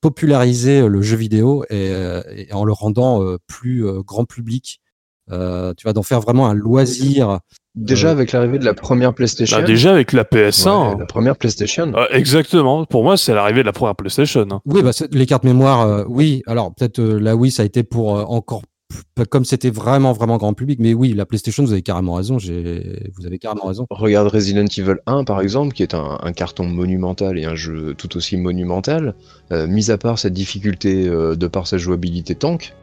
[0.00, 4.80] populariser le jeu vidéo et, en le rendant plus grand public.
[5.28, 7.40] tu vas d'en faire vraiment un loisir.
[7.78, 9.58] Déjà avec l'arrivée de la première PlayStation.
[9.58, 10.98] Bah, déjà avec la PS1.
[10.98, 11.92] la première PlayStation.
[12.10, 12.84] exactement.
[12.84, 14.46] Pour moi, c'est l'arrivée de la première PlayStation.
[14.50, 14.60] Hein.
[14.66, 16.42] Oui, bah, les cartes mémoire, oui.
[16.46, 18.62] Alors peut-être la Wii, ça a été pour encore
[19.30, 23.02] comme c'était vraiment vraiment grand public mais oui la PlayStation vous avez carrément raison j'ai
[23.16, 27.38] vous avez carrément raison regarde Resident Evil 1 par exemple qui est un, carton monumental
[27.38, 29.14] et un jeu tout aussi monumental
[29.52, 32.74] euh, mis à part cette difficulté euh, de par sa jouabilité tank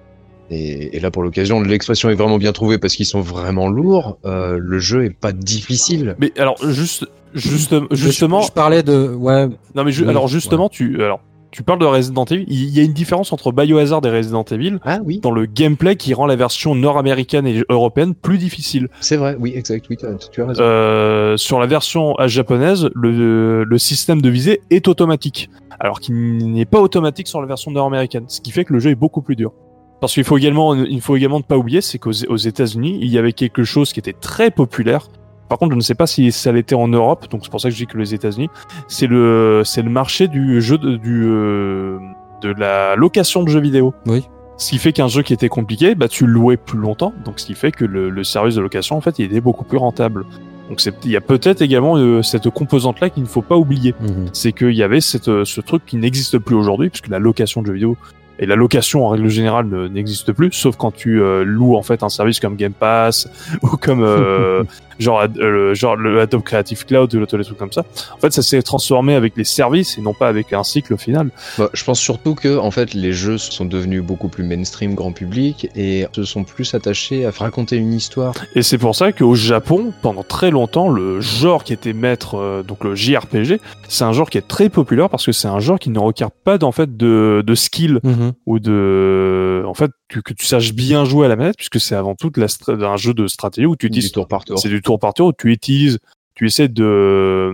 [0.49, 4.57] et, là pour l'occasion l'expression est vraiment bien trouvée parce qu'ils sont vraiment lourds euh,
[4.59, 9.83] le jeu est pas difficile mais alors juste juste justement je, parlais de ouais non
[9.83, 11.19] mais alors justement tu alors
[11.55, 14.77] tu parles de Resident Evil, il y a une différence entre Biohazard et Resident Evil
[14.83, 15.19] ah, oui.
[15.19, 18.89] dans le gameplay qui rend la version nord-américaine et européenne plus difficile.
[18.99, 20.05] C'est vrai, oui, exact, oui, tu
[20.41, 20.61] as raison.
[20.61, 26.65] Euh, sur la version japonaise, le, le système de visée est automatique, alors qu'il n'est
[26.65, 29.37] pas automatique sur la version nord-américaine, ce qui fait que le jeu est beaucoup plus
[29.37, 29.53] dur.
[30.01, 33.17] Parce qu'il faut également, il faut également ne pas oublier, c'est qu'aux États-Unis, il y
[33.17, 35.07] avait quelque chose qui était très populaire,
[35.47, 37.69] par contre, je ne sais pas si ça l'était en Europe, donc c'est pour ça
[37.69, 38.49] que je dis que les États-Unis,
[38.87, 41.99] c'est le c'est le marché du jeu de, du euh,
[42.41, 43.93] de la location de jeux vidéo.
[44.07, 44.23] Oui.
[44.57, 47.39] Ce qui fait qu'un jeu qui était compliqué, bah tu le louais plus longtemps, donc
[47.39, 49.77] ce qui fait que le, le service de location en fait, il était beaucoup plus
[49.77, 50.25] rentable.
[50.69, 53.93] Donc il y a peut-être également euh, cette composante là qu'il ne faut pas oublier,
[53.99, 54.27] mhm.
[54.33, 57.61] c'est qu'il y avait cette, euh, ce truc qui n'existe plus aujourd'hui, puisque la location
[57.61, 57.97] de jeux vidéo
[58.39, 62.09] et la location en règle générale n'existe plus, sauf quand tu loues en fait un
[62.09, 63.29] service comme Game Pass
[63.61, 64.03] ou comme
[64.99, 67.83] genre, euh, genre le Adobe Creative Cloud ou les trucs comme ça.
[68.13, 70.97] En fait, ça s'est transformé avec les services et non pas avec un cycle au
[70.97, 71.29] final.
[71.57, 75.11] Bah, je pense surtout que en fait, les jeux sont devenus beaucoup plus mainstream, grand
[75.11, 78.33] public, et se sont plus attachés à raconter une histoire.
[78.55, 82.63] Et c'est pour ça qu'au Japon, pendant très longtemps, le genre qui était maître, euh,
[82.63, 85.79] donc le JRPG, c'est un genre qui est très populaire parce que c'est un genre
[85.79, 88.33] qui ne requiert pas d'en fait de, de skill mm-hmm.
[88.45, 92.15] ou de, en fait, que tu saches bien jouer à la manette puisque c'est avant
[92.15, 94.59] tout un jeu de stratégie où tu utilises tour par tour.
[94.59, 95.99] C'est du tour par tour où tu utilises,
[96.35, 97.51] tu essaies de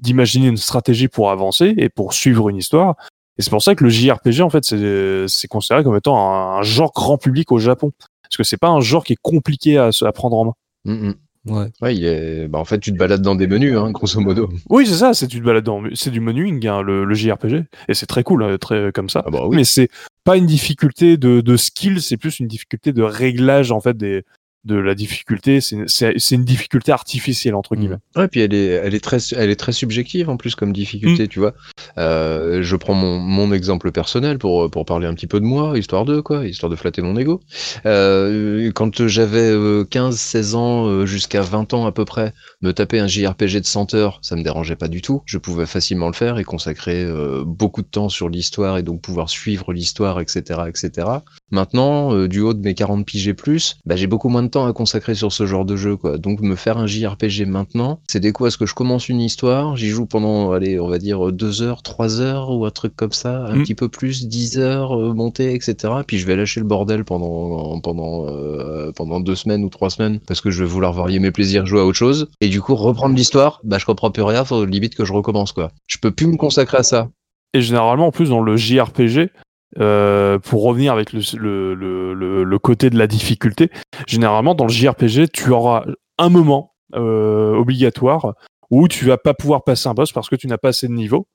[0.00, 2.96] d'imaginer une stratégie pour avancer et pour suivre une histoire.
[3.38, 6.92] Et c'est pour ça que le JRPG en fait c'est considéré comme étant un, genre
[6.94, 7.92] grand public au Japon
[8.22, 10.54] parce que c'est pas un genre qui est compliqué à, à prendre en main.
[10.84, 11.14] Mm, mm.
[11.46, 11.66] Ouais.
[11.82, 12.48] ouais il est...
[12.48, 14.50] bah, en fait, tu te balades dans des menus, hein, grosso modo.
[14.70, 17.64] Oui, c'est ça, c'est tu te balades dans, c'est du menuing, hein, le, le, JRPG,
[17.88, 19.22] et c'est très cool, hein, très comme ça.
[19.26, 19.56] Ah bah oui.
[19.56, 19.88] Mais c'est
[20.24, 24.24] pas une difficulté de, de skill, c'est plus une difficulté de réglage en fait des,
[24.64, 25.60] de la difficulté.
[25.60, 27.98] C'est une difficulté artificielle entre guillemets.
[28.16, 28.20] Mmh.
[28.20, 31.24] Ouais, puis elle est, elle est très, elle est très subjective en plus comme difficulté,
[31.24, 31.28] mmh.
[31.28, 31.54] tu vois.
[31.98, 35.78] Euh, je prends mon, mon, exemple personnel pour pour parler un petit peu de moi,
[35.78, 37.40] histoire de quoi, histoire de flatter mon ego.
[37.86, 43.00] Euh, quand j'avais 15-16 euh, ans euh, jusqu'à 20 ans à peu près, me taper
[43.00, 45.22] un JRPG de 100 heures, ça me dérangeait pas du tout.
[45.26, 49.00] Je pouvais facilement le faire et consacrer euh, beaucoup de temps sur l'histoire et donc
[49.00, 51.08] pouvoir suivre l'histoire, etc., etc.
[51.54, 55.14] Maintenant, du haut de mes 40 piges plus, bah, j'ai beaucoup moins de à consacrer
[55.14, 56.18] sur ce genre de jeu, quoi.
[56.18, 59.76] Donc me faire un JRPG maintenant, c'est des quoi Est-ce que je commence une histoire,
[59.76, 63.12] j'y joue pendant, allez, on va dire deux heures, trois heures ou un truc comme
[63.12, 63.62] ça, un mm.
[63.62, 65.92] petit peu plus, 10 heures euh, montée, etc.
[66.06, 70.20] Puis je vais lâcher le bordel pendant pendant euh, pendant deux semaines ou trois semaines
[70.26, 72.28] parce que je vais vouloir varier mes plaisirs, jouer à autre chose.
[72.40, 75.52] Et du coup reprendre l'histoire, bah je comprends plus rien, faut limite que je recommence
[75.52, 75.70] quoi.
[75.86, 77.08] Je peux plus me consacrer à ça.
[77.52, 79.30] Et généralement en plus dans le JRPG,
[79.78, 81.74] euh, pour revenir avec le, le,
[82.14, 83.70] le, le, côté de la difficulté,
[84.06, 85.84] généralement dans le JRPG, tu auras
[86.18, 88.34] un moment euh, obligatoire
[88.70, 90.92] où tu vas pas pouvoir passer un boss parce que tu n'as pas assez de
[90.92, 91.26] niveau.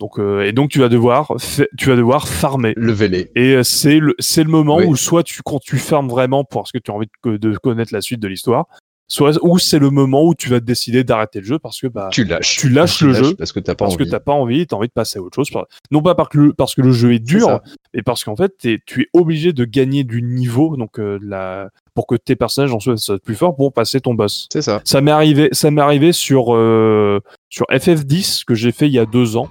[0.00, 1.34] Donc et donc tu vas devoir
[1.76, 2.72] tu vas devoir farmer.
[2.76, 3.32] Leveler.
[3.34, 6.78] Et c'est le c'est le moment où soit tu quand tu farmes vraiment parce que
[6.78, 8.66] tu as envie de, de connaître la suite de l'histoire,
[9.08, 11.86] soit ou c'est le moment où tu vas te décider d'arrêter le jeu parce que
[11.86, 12.58] bah tu lâches.
[12.58, 14.04] tu lâches le jeu parce que t'as pas parce envie.
[14.04, 15.50] que t'as pas envie t'as envie de passer à autre chose.
[15.90, 17.60] Non pas parce que le, parce que le jeu est dur
[17.94, 22.06] mais parce qu'en fait tu es obligé de gagner du niveau donc euh, la pour
[22.06, 24.46] que tes personnages en soient plus forts pour passer ton boss.
[24.52, 24.80] C'est ça.
[24.84, 28.98] Ça m'est arrivé ça m'est arrivé sur euh, sur FF10 que j'ai fait il y
[28.98, 29.48] a deux ans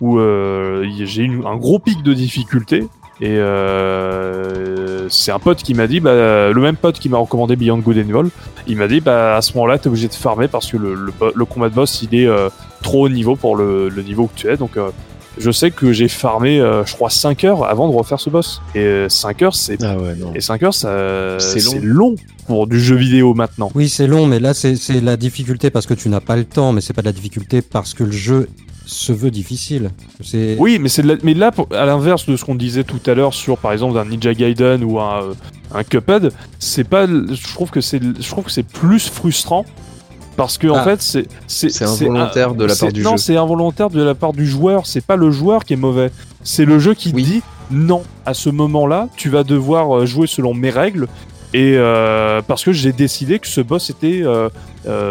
[0.00, 2.84] où euh, j'ai eu un gros pic de difficulté
[3.20, 7.56] et euh, c'est un pote qui m'a dit, bah, le même pote qui m'a recommandé
[7.56, 8.30] Beyond Good and Evil,
[8.68, 11.44] il m'a dit, bah, à ce moment-là, t'es obligé de farmer parce que le, le,
[11.44, 12.48] combat de boss, il est euh,
[12.82, 14.56] trop haut niveau pour le, le, niveau que tu es.
[14.56, 14.90] Donc, euh,
[15.38, 18.60] je sais que j'ai farmé, euh, je crois, 5 heures avant de refaire ce boss.
[18.74, 22.10] Et 5 heures, c'est ah ouais, et 5 heures, ça, c'est long.
[22.10, 22.14] long.
[22.46, 23.70] pour du jeu vidéo maintenant.
[23.74, 26.72] Oui, c'est long, mais là, c'est la difficulté parce que tu n'as pas le temps,
[26.72, 28.48] mais c'est pas de la difficulté parce que le jeu
[28.88, 29.90] se veut difficile.
[30.58, 33.58] Oui, mais, c'est mais là, à l'inverse de ce qu'on disait tout à l'heure sur,
[33.58, 35.34] par exemple, un Ninja Gaiden ou un, euh,
[35.74, 39.66] un Cuphead, c'est pas, je trouve que c'est, je trouve que c'est plus frustrant
[40.38, 40.84] parce que en ah.
[40.84, 43.10] fait, c'est c'est involontaire de la part du jeu.
[43.10, 44.86] Non, c'est involontaire de la part du joueur.
[44.86, 46.10] C'est pas le joueur qui est mauvais.
[46.42, 48.04] C'est le jeu qui dit non.
[48.24, 51.08] À ce moment-là, tu vas devoir euh, jouer selon mes règles.
[51.54, 54.48] Et euh, parce que j'ai décidé que ce boss était euh,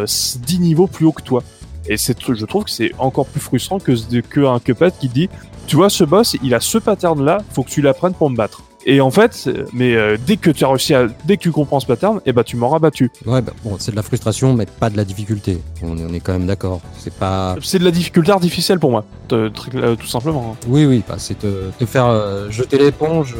[0.05, 1.43] 10 niveaux plus haut que toi.
[1.89, 5.29] Et c'est, je trouve que c'est encore plus frustrant que, que un Cuphead qui dit,
[5.67, 8.63] tu vois, ce boss, il a ce pattern-là, faut que tu l'apprennes pour me battre.
[8.89, 11.81] Et en fait, mais euh, dès que tu as réussi à, dès que tu comprends
[11.81, 13.11] ce pattern, eh ben tu m'auras battu.
[13.25, 15.59] Ouais, bah, bon, c'est de la frustration, mais pas de la difficulté.
[15.83, 16.79] On, on est quand même d'accord.
[16.97, 17.57] C'est pas.
[17.61, 20.53] C'est de la difficulté artificielle pour moi, euh, tout simplement.
[20.53, 20.65] Hein.
[20.69, 23.35] Oui, oui, bah, c'est te, te faire euh, jeter l'éponge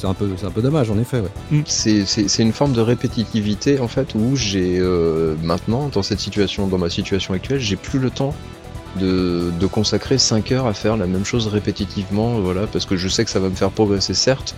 [0.00, 1.22] c'est un peu, c'est un peu dommage en effet.
[1.50, 1.60] Mm.
[1.66, 6.78] C'est une forme de répétitivité en fait où j'ai euh, maintenant dans cette situation, dans
[6.78, 8.34] ma situation actuelle, j'ai plus le temps
[8.98, 13.06] de, de, consacrer 5 heures à faire la même chose répétitivement, voilà, parce que je
[13.06, 14.56] sais que ça va me faire progresser certes,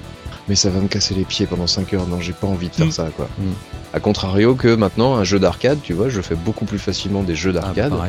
[0.48, 2.74] mais ça va me casser les pieds pendant 5 heures, non j'ai pas envie de
[2.74, 2.92] faire mm.
[2.92, 3.28] ça quoi.
[3.38, 3.52] Mm.
[3.94, 7.34] A contrario que maintenant un jeu d'arcade, tu vois, je fais beaucoup plus facilement des
[7.34, 8.06] jeux d'arcade, ah,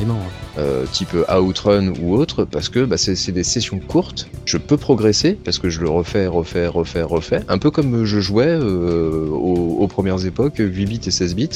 [0.57, 5.33] euh, type Outrun ou autre, parce que bah, c'est des sessions courtes, je peux progresser
[5.33, 9.77] parce que je le refais, refais, refais, refais, un peu comme je jouais euh, aux,
[9.81, 11.49] aux, premières époques, 8 bits et 16 bits,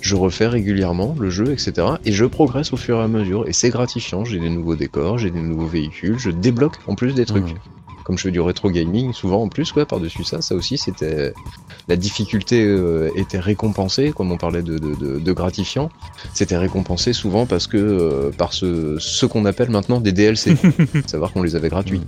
[0.00, 1.72] je refais régulièrement le jeu, etc.
[2.04, 5.18] Et je progresse au fur et à mesure, et c'est gratifiant, j'ai des nouveaux décors,
[5.18, 7.50] j'ai des nouveaux véhicules, je débloque en plus des trucs.
[7.50, 10.78] Mmh comme je fais du rétro gaming, souvent en plus, quoi, par-dessus ça, ça aussi,
[10.78, 11.32] c'était
[11.88, 15.90] la difficulté euh, était récompensée, comme on parlait de, de, de, gratifiant,
[16.32, 20.56] c'était récompensé souvent parce que euh, par ce, ce qu'on appelle maintenant des DLC,
[21.06, 22.00] savoir qu'on les avait gratuits.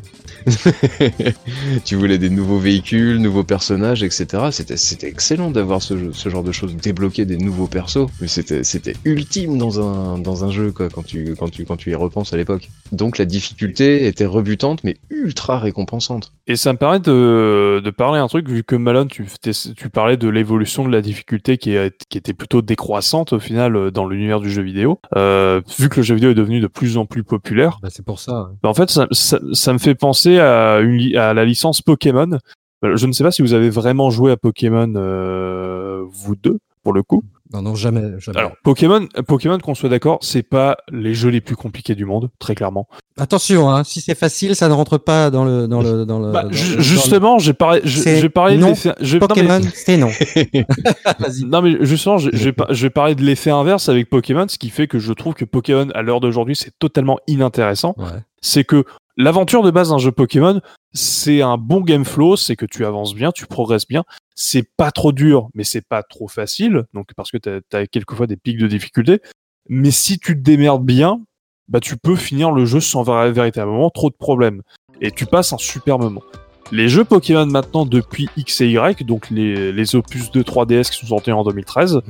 [1.85, 4.26] tu voulais des nouveaux véhicules, nouveaux personnages, etc.
[4.50, 8.62] C'était c'était excellent d'avoir ce, ce, genre de choses, débloquer des nouveaux persos, mais c'était
[8.62, 11.94] c'était ultime dans un dans un jeu quoi quand tu quand tu quand tu y
[11.94, 12.70] repenses à l'époque.
[12.92, 15.84] Donc la difficulté était rebutante mais ultra récompensée
[16.47, 19.27] et ça me permet de, de parler un truc, vu que Malone, tu,
[19.77, 21.77] tu parlais de l'évolution de la difficulté qui,
[22.09, 25.01] qui était plutôt décroissante au final euh, dans l'univers du jeu vidéo.
[25.16, 27.79] Euh, vu que le jeu vidéo est devenu de plus en plus populaire.
[27.83, 28.51] Bah, c'est pour ça.
[28.62, 32.38] Bah, en fait, ça, ça, me fait penser à, une, à la licence Pokémon.
[32.85, 34.87] Euh, je ne sais pas si vous avez vraiment joué à Pokémon,
[36.11, 37.23] vous deux, pour le coup.
[37.55, 38.38] Non, non, jamais, jamais.
[38.38, 42.31] Alors, Pokémon, Pokémon, qu'on soit d'accord, c'est pas les jeux les plus compliqués du monde,
[42.40, 42.88] très clairement.
[43.17, 46.33] Attention, hein, si c'est facile, ça ne rentre pas dans le dans le dans le.
[46.33, 48.93] Bah, justement, j'ai parlé, j'ai parlé de l'effet.
[49.21, 50.11] Pokémon, c'est non.
[51.47, 55.12] non, mais justement, j'ai parlé de l'effet inverse avec Pokémon, ce qui fait que je
[55.12, 57.95] trouve que Pokémon à l'heure d'aujourd'hui, c'est totalement inintéressant.
[57.99, 58.07] Ouais.
[58.40, 58.85] C'est que
[59.16, 60.61] L'aventure de base d'un jeu Pokémon,
[60.92, 64.03] c'est un bon game flow, c'est que tu avances bien, tu progresses bien.
[64.35, 68.27] C'est pas trop dur, mais c'est pas trop facile, donc parce que t'as as quelquefois
[68.27, 69.20] des pics de difficulté.
[69.68, 71.20] Mais si tu te démerdes bien,
[71.68, 74.62] bah tu peux finir le jeu sans véritablement trop de problèmes.
[75.00, 76.22] Et tu passes un super moment.
[76.72, 80.98] Les jeux Pokémon maintenant depuis X et Y, donc les, les opus de 3DS qui
[80.98, 82.00] sont sortis en 2013,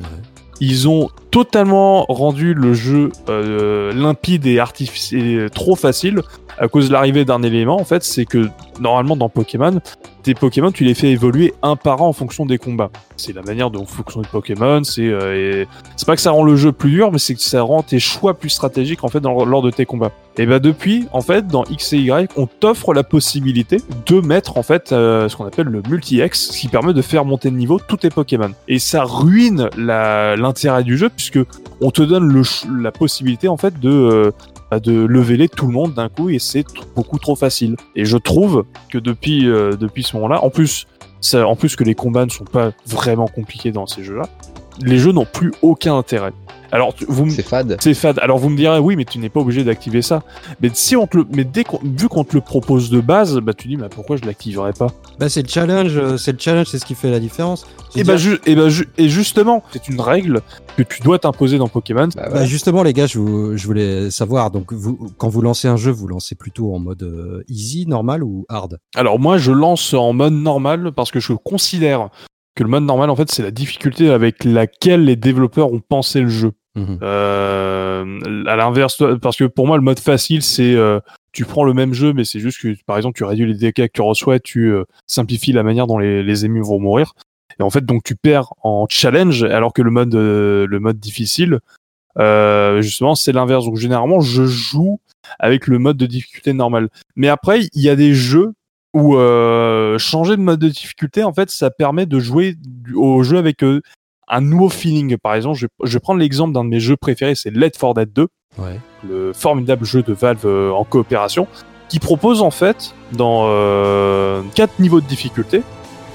[0.61, 6.23] ils ont totalement rendu le jeu euh, limpide et artificiel, trop facile
[6.59, 7.81] à cause de l'arrivée d'un élément.
[7.81, 8.49] En fait, c'est que
[8.81, 9.81] normalement dans Pokémon,
[10.25, 12.91] tes Pokémon, tu les fais évoluer un par un en fonction des combats.
[13.17, 14.83] C'est la manière dont fonctionne Pokémon.
[14.83, 15.65] C'est euh,
[15.97, 18.01] c'est pas que ça rend le jeu plus dur, mais c'est que ça rend tes
[18.01, 20.11] choix plus stratégiques en fait lors de tes combats.
[20.37, 24.57] Et bah depuis, en fait, dans X et Y, on t'offre la possibilité de mettre
[24.57, 27.57] en fait euh, ce qu'on appelle le multi-X, ce qui permet de faire monter de
[27.57, 28.51] niveau tous tes Pokémon.
[28.67, 31.39] Et ça ruine l'intérêt du jeu puisque
[31.81, 32.43] on te donne
[32.81, 34.31] la possibilité en fait de euh,
[34.81, 36.65] de leveler tout le monde d'un coup et c'est
[36.95, 37.77] beaucoup trop facile.
[37.95, 40.87] Et je trouve que depuis, euh, depuis ce moment-là, en plus,
[41.35, 44.29] en plus que les combats ne sont pas vraiment compliqués dans ces jeux-là,
[44.81, 46.33] les jeux n'ont plus aucun intérêt.
[46.75, 47.77] Alors, vous c'est fade.
[47.81, 48.19] C'est fade.
[48.19, 50.25] Alors vous me direz, oui, mais tu n'es pas obligé d'activer ça.
[50.61, 53.39] Mais si on te le, mais dès qu'on, vu qu'on te le propose de base,
[53.39, 54.89] bah tu dis, bah pourquoi je l'activerais pas?
[55.21, 57.65] Bah c'est le challenge, euh, c'est le challenge, c'est ce qui fait la différence.
[57.95, 58.67] Et bah, et bah
[58.99, 60.41] et justement, c'est une règle
[60.77, 62.09] que tu dois t'imposer dans Pokémon.
[62.17, 64.51] Bah, bah justement, les gars, je, je, voulais savoir.
[64.51, 68.25] Donc, vous, quand vous lancez un jeu, vous lancez plutôt en mode euh, easy, normal
[68.25, 68.81] ou hard?
[68.97, 72.11] Alors moi, je lance en mode normal parce que je considère
[72.55, 76.21] que le mode normal, en fait, c'est la difficulté avec laquelle les développeurs ont pensé
[76.21, 76.53] le jeu.
[76.77, 76.99] Mhm.
[77.03, 81.01] Euh, à l'inverse, parce que pour moi, le mode facile, c'est euh,
[81.33, 83.87] tu prends le même jeu, mais c'est juste que, par exemple, tu réduis les dégâts
[83.87, 87.15] que tu reçois, tu euh, simplifies la manière dont les, les ennemis vont mourir.
[87.61, 91.61] Et en fait, donc tu perds en challenge, alors que le mode, le mode difficile,
[92.17, 93.67] justement, c'est l'inverse.
[93.67, 94.99] Donc généralement, je joue
[95.39, 96.89] avec le mode de difficulté normal.
[97.15, 98.55] Mais après, il y a des jeux
[98.95, 99.17] où
[99.99, 102.57] changer de mode de difficulté, en fait, ça permet de jouer
[102.95, 103.63] au jeu avec
[104.29, 105.17] un nouveau feeling.
[105.17, 108.13] Par exemple, je, vais prendre l'exemple d'un de mes jeux préférés, c'est Let for Dead
[108.13, 108.29] 2,
[109.09, 111.47] le formidable jeu de Valve euh, en coopération,
[111.89, 115.63] qui propose en fait dans euh, quatre niveaux de difficulté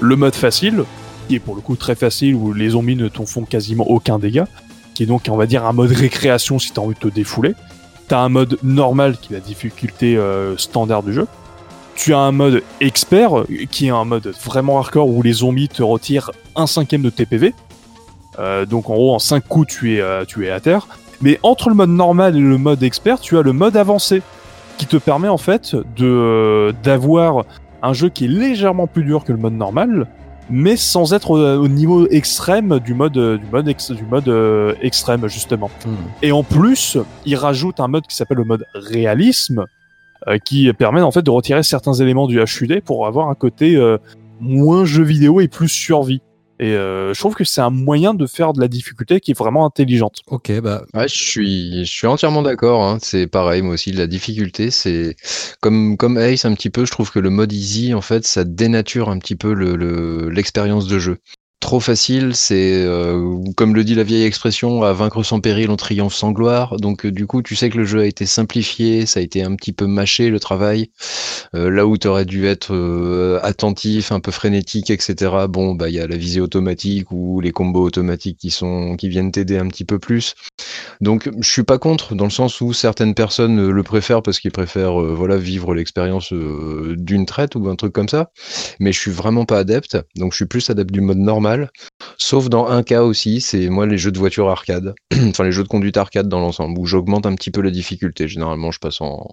[0.00, 0.84] le mode facile,
[1.28, 4.18] qui est pour le coup très facile où les zombies ne t'en font quasiment aucun
[4.18, 4.46] dégât,
[4.94, 7.54] qui est donc on va dire un mode récréation si t'as envie de te défouler.
[8.08, 11.28] T'as un mode normal qui est la difficulté euh, standard du jeu.
[12.00, 15.82] Tu as un mode expert qui est un mode vraiment hardcore où les zombies te
[15.82, 17.52] retirent un cinquième de TPV,
[18.38, 20.88] euh, donc en gros, en 5 coups, tu es, euh, tu es à terre.
[21.20, 24.22] Mais entre le mode normal et le mode expert, tu as le mode avancé,
[24.78, 27.44] qui te permet en fait de euh, d'avoir
[27.82, 30.06] un jeu qui est légèrement plus dur que le mode normal,
[30.48, 35.70] mais sans être au, niveau extrême du mode du mode du mode extrême justement.
[35.84, 35.94] Hmm.
[36.22, 36.96] Et en plus,
[37.26, 39.66] il rajoute un mode qui s'appelle le mode réalisme,
[40.44, 43.78] qui permet en fait de retirer certains éléments du HUD pour avoir un côté
[44.40, 46.20] moins jeu vidéo et plus survie.
[46.60, 49.38] Et euh, je trouve que c'est un moyen de faire de la difficulté qui est
[49.38, 50.18] vraiment intelligente.
[50.26, 50.84] Ok, bah.
[50.92, 52.82] Ouais, je suis, je suis entièrement d'accord.
[52.82, 52.98] Hein.
[53.00, 55.16] C'est pareil, moi aussi, la difficulté, c'est
[55.62, 56.84] comme comme Ace un petit peu.
[56.84, 60.86] Je trouve que le mode easy, en fait, ça dénature un petit peu le l'expérience
[60.86, 61.18] de jeu
[61.60, 65.76] trop facile, c'est euh, comme le dit la vieille expression, à vaincre sans péril, on
[65.76, 66.78] triomphe sans gloire.
[66.78, 69.42] Donc euh, du coup, tu sais que le jeu a été simplifié, ça a été
[69.42, 70.90] un petit peu mâché le travail.
[71.54, 72.70] Euh, là où tu aurais dû être
[73.42, 75.32] attentif, un peu frénétique, etc.
[75.48, 79.58] Bon, bah il y a la visée automatique ou les combos automatiques qui viennent t'aider
[79.58, 80.34] un petit peu plus.
[81.00, 84.52] Donc je suis pas contre dans le sens où certaines personnes le préfèrent parce qu'ils
[84.52, 88.30] préfèrent voilà vivre l'expérience d'une traite ou un truc comme ça.
[88.78, 89.98] Mais je suis vraiment pas adepte.
[90.16, 91.49] Donc je suis plus adepte du mode normal
[92.18, 94.94] Sauf dans un cas aussi, c'est moi les jeux de voiture arcade,
[95.28, 98.28] enfin les jeux de conduite arcade dans l'ensemble, où j'augmente un petit peu la difficulté.
[98.28, 99.26] Généralement, je passe en,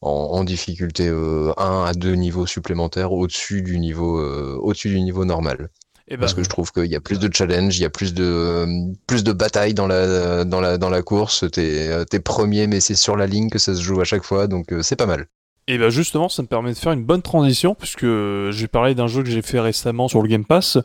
[0.00, 5.24] en, difficulté 1 euh, à 2 niveaux supplémentaires au-dessus du niveau euh, au-dessus du niveau
[5.24, 5.68] normal.
[6.08, 7.84] Et eh Parce ben, que je trouve qu'il y a plus de challenge, il y
[7.84, 11.44] a plus de plus de bataille dans la dans la dans la course.
[11.52, 14.48] T'es es premier, mais c'est sur la ligne que ça se joue à chaque fois,
[14.48, 15.26] donc euh, c'est pas mal.
[15.68, 18.06] Et bien justement, ça me permet de faire une bonne transition puisque
[18.50, 20.78] j'ai parlé d'un jeu que j'ai fait récemment sur le Game Pass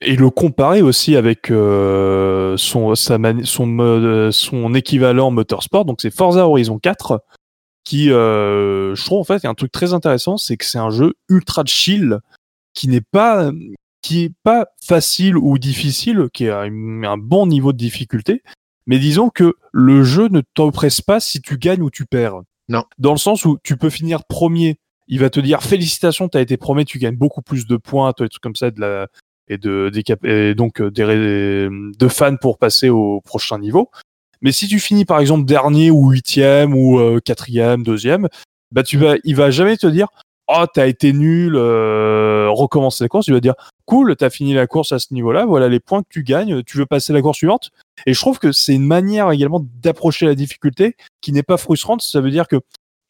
[0.00, 6.46] et le comparer aussi avec euh, son, sa son, son équivalent Motorsport, donc c'est Forza
[6.46, 7.22] Horizon 4,
[7.84, 10.64] qui, euh, je trouve en fait, il y a un truc très intéressant, c'est que
[10.64, 12.18] c'est un jeu ultra chill,
[12.74, 13.50] qui n'est pas,
[14.02, 18.42] qui est pas facile ou difficile, qui a un bon niveau de difficulté,
[18.86, 22.42] mais disons que le jeu ne t'oppresse pas si tu gagnes ou tu perds.
[22.68, 22.84] Non.
[22.98, 24.78] Dans le sens où tu peux finir premier
[25.08, 28.12] il va te dire félicitations, tu as été premier, tu gagnes beaucoup plus de points,
[28.18, 29.06] des trucs comme ça, de la,
[29.48, 29.90] et de
[30.24, 31.68] et donc euh, des,
[31.98, 33.90] de fans pour passer au prochain niveau.
[34.42, 38.28] Mais si tu finis par exemple dernier ou huitième ou euh, quatrième, deuxième,
[38.72, 40.08] bah tu vas, il va jamais te dire
[40.48, 43.26] oh t'as été nul, euh, recommence la course.
[43.28, 46.08] Il va dire cool, t'as fini la course à ce niveau-là, voilà les points que
[46.10, 47.70] tu gagnes, tu veux passer la course suivante?
[48.06, 52.02] Et je trouve que c'est une manière également d'approcher la difficulté qui n'est pas frustrante.
[52.02, 52.56] Ça veut dire que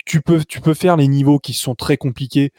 [0.04, 2.52] tu peux, tu peux faire les niveaux qui sont très compliqués,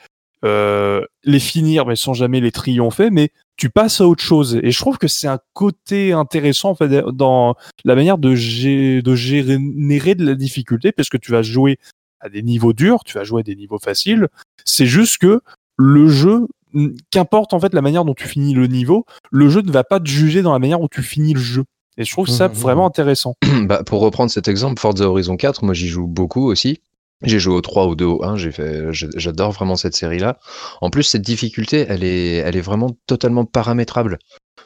[0.44, 4.60] euh, les finir mais sans jamais les triompher, mais tu passes à autre chose.
[4.62, 9.02] Et je trouve que c'est un côté intéressant en fait, dans la manière de, gérer,
[9.02, 11.80] de générer de la difficulté, parce que tu vas jouer
[12.20, 14.28] à des niveaux durs, tu vas jouer à des niveaux faciles.
[14.64, 15.42] C'est juste que
[15.76, 16.48] le jeu,
[17.12, 20.00] qu'importe en fait la manière dont tu finis le niveau, le jeu ne va pas
[20.00, 21.66] te juger dans la manière où tu finis le jeu.
[21.98, 22.88] Et je trouve ça mmh, mmh, vraiment mmh.
[22.88, 23.36] intéressant.
[23.64, 26.80] Bah, pour reprendre cet exemple, Forza Horizon 4, moi j'y joue beaucoup aussi.
[27.24, 30.38] J'ai joué au 3, au 2, au 1, j'ai fait, j'adore vraiment cette série-là.
[30.82, 34.20] En plus, cette difficulté, elle est, vraiment totalement paramétrable.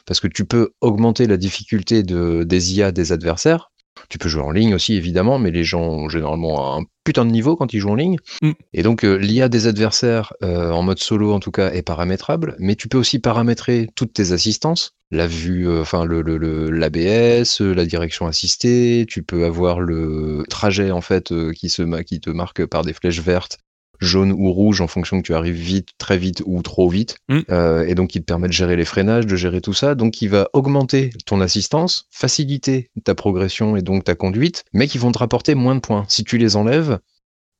[0.06, 3.70] Parce que tu peux augmenter la difficulté de, des IA des adversaires.
[4.08, 7.30] Tu peux jouer en ligne aussi, évidemment, mais les gens ont généralement un putain de
[7.30, 8.16] niveau quand ils jouent en ligne.
[8.42, 8.52] Mm.
[8.72, 12.56] Et donc, euh, l'IA des adversaires, euh, en mode solo en tout cas, est paramétrable,
[12.58, 14.92] mais tu peux aussi paramétrer toutes tes assistances.
[15.10, 16.22] La vue, euh, enfin, le,
[16.70, 22.30] l'ABS, la direction assistée, tu peux avoir le trajet, en fait, qui, se, qui te
[22.30, 23.58] marque par des flèches vertes
[24.02, 27.16] jaune ou rouge en fonction que tu arrives vite, très vite ou trop vite.
[27.28, 27.40] Mm.
[27.50, 29.94] Euh, et donc, il te permet de gérer les freinages, de gérer tout ça.
[29.94, 34.98] Donc, il va augmenter ton assistance, faciliter ta progression et donc ta conduite, mais qui
[34.98, 36.04] vont te rapporter moins de points.
[36.08, 36.98] Si tu les enlèves,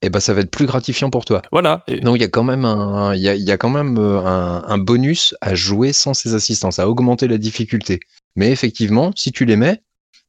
[0.02, 1.42] eh ben, ça va être plus gratifiant pour toi.
[1.52, 1.84] Voilà.
[2.02, 5.34] Donc, il y a quand même un, il y a, quand même euh, un, bonus
[5.40, 8.00] à jouer sans ces assistances, à augmenter la difficulté.
[8.34, 9.80] Mais effectivement, si tu les mets,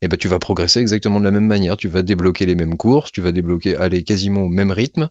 [0.04, 1.76] eh ben, tu vas progresser exactement de la même manière.
[1.76, 5.10] Tu vas débloquer les mêmes courses, tu vas débloquer, aller quasiment au même rythme.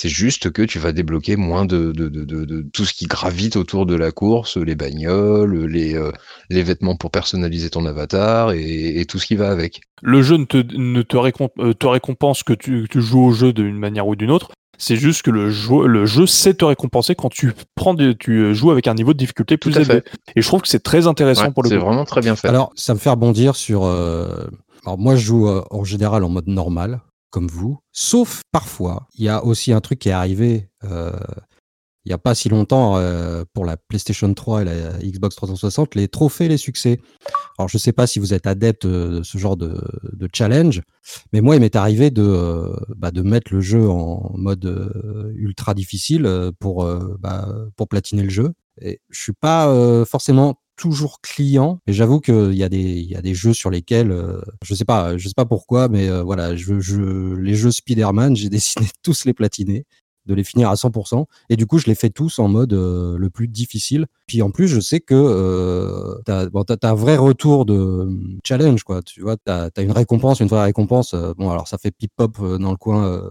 [0.00, 3.56] C'est juste que tu vas débloquer moins de, de, de, de, tout ce qui gravite
[3.56, 6.12] autour de la course, les bagnoles, les, euh,
[6.50, 9.80] les vêtements pour personnaliser ton avatar et, et, tout ce qui va avec.
[10.00, 13.52] Le jeu ne te, ne te, euh, te récompense que tu, tu joues au jeu
[13.52, 14.52] d'une manière ou d'une autre.
[14.78, 18.70] C'est juste que le jeu, le jeu sait te récompenser quand tu prends tu joues
[18.70, 20.04] avec un niveau de difficulté plus élevé.
[20.36, 22.46] Et je trouve que c'est très intéressant pour le C'est vraiment très bien fait.
[22.46, 23.84] Alors, ça me fait rebondir sur.
[23.84, 24.46] Euh...
[24.86, 27.00] Alors, moi, je joue en général en mode normal
[27.30, 27.78] comme vous.
[27.92, 31.12] Sauf parfois, il y a aussi un truc qui est arrivé euh,
[32.04, 35.94] il n'y a pas si longtemps euh, pour la PlayStation 3 et la Xbox 360,
[35.94, 37.00] les trophées, les succès.
[37.58, 39.78] Alors je ne sais pas si vous êtes adepte de ce genre de,
[40.32, 40.80] challenge,
[41.34, 44.90] mais moi il m'est arrivé de, euh, bah, de mettre le jeu en mode
[45.34, 48.54] ultra difficile pour, bah, pour platiner le jeu.
[48.80, 51.80] Et je suis pas forcément toujours client.
[51.86, 54.74] Et j'avoue qu'il y a des, il y a des jeux sur lesquels, euh, je
[54.74, 58.48] sais pas, je sais pas pourquoi, mais euh, voilà, je, je, les jeux Spider-Man, j'ai
[58.48, 59.84] décidé de tous les platiner,
[60.26, 61.26] de les finir à 100%.
[61.50, 64.06] Et du coup, je les fais tous en mode euh, le plus difficile.
[64.26, 68.08] Puis en plus, je sais que t'as, bon, t'as, un vrai retour de
[68.44, 69.02] challenge, quoi.
[69.02, 71.14] Tu vois, t'as, as une récompense, une vraie récompense.
[71.36, 73.22] bon, alors ça fait pip-pop dans le coin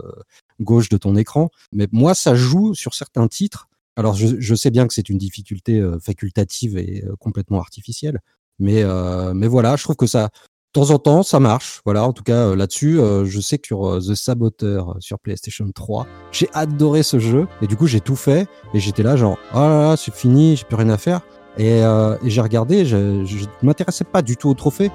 [0.60, 1.50] gauche de ton écran.
[1.72, 5.80] Mais moi, ça joue sur certains titres alors, je, sais bien que c'est une difficulté
[5.80, 8.20] euh, facultative et euh, complètement artificielle,
[8.60, 10.30] mais, euh, mais voilà, je trouve que ça, de
[10.72, 11.82] temps en temps, ça marche.
[11.84, 16.48] Voilà, en tout cas, là-dessus, je sais que sur The Saboteur sur PlayStation 3, j'ai
[16.54, 19.90] adoré ce jeu, et du coup, j'ai tout fait, et j'étais là, genre, oh là
[19.90, 21.22] là, c'est fini, j'ai plus rien à faire.
[21.58, 21.82] Et,
[22.24, 24.92] j'ai regardé, je ne m'intéressais pas du tout au trophée,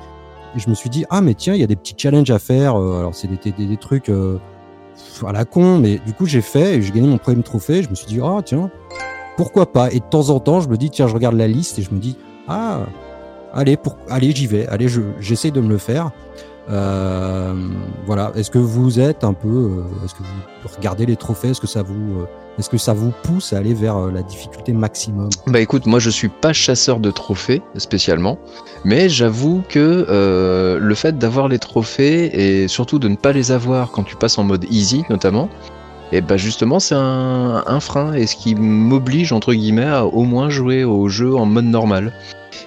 [0.54, 2.38] et je me suis dit, ah, mais tiens, il y a des petits challenges à
[2.38, 2.76] faire.
[2.76, 4.10] alors, c'est des, des, des, trucs
[5.26, 7.82] à la con, mais du coup, j'ai fait et j'ai gagné mon premier trophée.
[7.82, 8.70] Je me suis dit, ah, tiens,
[9.36, 9.90] pourquoi pas?
[9.92, 11.90] Et de temps en temps, je me dis, tiens, je regarde la liste et je
[11.92, 12.16] me dis,
[12.48, 12.80] ah,
[13.52, 14.88] allez, pour, allez, j'y vais, allez,
[15.20, 16.10] j'essaie de me le faire.
[16.70, 17.54] Euh,
[18.06, 18.32] voilà.
[18.36, 21.50] Est-ce que vous êtes un peu, euh, est-ce que vous regardez les trophées?
[21.50, 22.26] Est-ce que ça vous, euh,
[22.58, 25.30] est-ce que ça vous pousse à aller vers la difficulté maximum?
[25.46, 28.38] Bah écoute, moi je suis pas chasseur de trophées spécialement,
[28.84, 30.06] mais j'avoue que
[30.80, 34.38] le fait d'avoir les trophées et surtout de ne pas les avoir quand tu passes
[34.38, 35.48] en mode easy notamment,
[36.12, 40.50] et bah justement c'est un, frein et ce qui m'oblige entre guillemets à au moins
[40.50, 42.12] jouer au jeu en mode normal.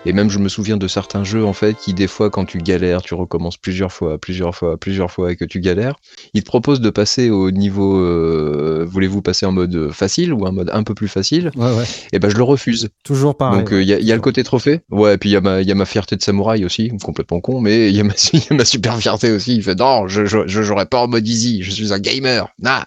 [0.05, 2.57] Et même je me souviens de certains jeux en fait qui des fois quand tu
[2.59, 5.95] galères, tu recommences plusieurs fois, plusieurs fois, plusieurs fois et que tu galères,
[6.33, 10.51] ils te proposent de passer au niveau euh, voulez-vous passer en mode facile ou un
[10.51, 11.51] mode un peu plus facile?
[11.55, 11.85] Ouais, ouais.
[12.13, 12.89] Et ben je le refuse.
[13.03, 13.59] Toujours pareil.
[13.59, 14.81] Donc il y, a, y, a le côté trophée.
[14.91, 17.39] Ouais, et puis il y, a ma, y a ma fierté de samouraï aussi, complètement
[17.39, 18.13] con, mais il y, a ma,
[18.51, 19.55] ma super fierté aussi.
[19.55, 22.47] Il fait non, je, je, je jouerai pas en mode easy, je suis un gamer.
[22.59, 22.85] Nah.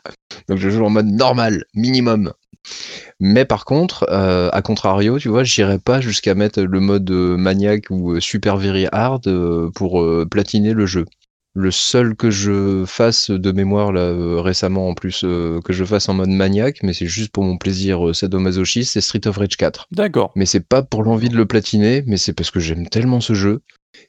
[0.49, 2.33] Donc je joue en mode normal, minimum.
[3.21, 7.37] Mais par contre, euh, à contrario, tu vois, j'irai pas jusqu'à mettre le mode euh,
[7.37, 9.29] maniaque ou euh, super very hard
[9.75, 11.05] pour platiner le jeu.
[11.55, 16.15] Le seul que je fasse de mémoire là récemment en plus que je fasse en
[16.15, 19.89] mode maniaque, mais c'est juste pour mon plaisir sadomasochiste, c'est Street of Rage 4.
[19.91, 20.31] D'accord.
[20.37, 23.35] Mais c'est pas pour l'envie de le platiner, mais c'est parce que j'aime tellement ce
[23.35, 23.63] jeu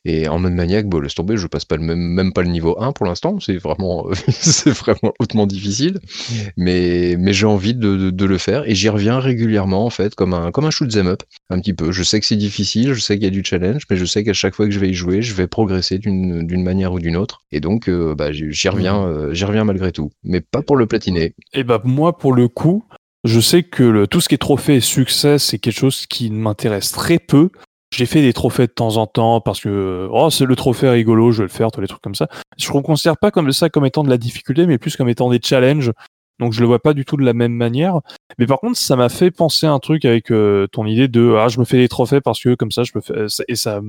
[0.06, 2.50] et en mode maniaque, bon, laisse tomber, je passe pas le même, même pas le
[2.50, 6.00] niveau 1 pour l'instant, c'est vraiment, c'est vraiment hautement difficile,
[6.58, 10.34] mais, mais j'ai envie de, de, le faire et j'y reviens régulièrement en fait, comme
[10.34, 11.92] un, comme un shoot them up, un petit peu.
[11.92, 14.24] Je sais que c'est difficile, je sais qu'il y a du challenge, mais je sais
[14.24, 17.18] qu'à chaque fois que je vais y jouer, je vais progresser d'une manière ou d'une
[17.18, 20.78] autre, et donc euh, bah, j'y reviens, euh, j'y reviens malgré tout, mais pas pour
[20.78, 21.34] le platiner.
[21.54, 22.84] Et bah moi pour le coup,
[23.24, 26.30] je sais que le, tout ce qui est trophée et succès, c'est quelque chose qui
[26.32, 27.50] m'intéresse très peu.
[27.92, 31.32] J'ai fait des trophées de temps en temps parce que oh c'est le trophée rigolo,
[31.32, 32.28] je vais le faire, tous les trucs comme ça.
[32.58, 35.30] Je ne considère pas comme ça comme étant de la difficulté, mais plus comme étant
[35.30, 35.92] des challenges.
[36.40, 38.00] Donc je le vois pas du tout de la même manière.
[38.38, 41.48] Mais par contre, ça m'a fait penser un truc avec euh, ton idée de ah
[41.50, 43.82] je me fais des trophées parce que comme ça je me fais et ça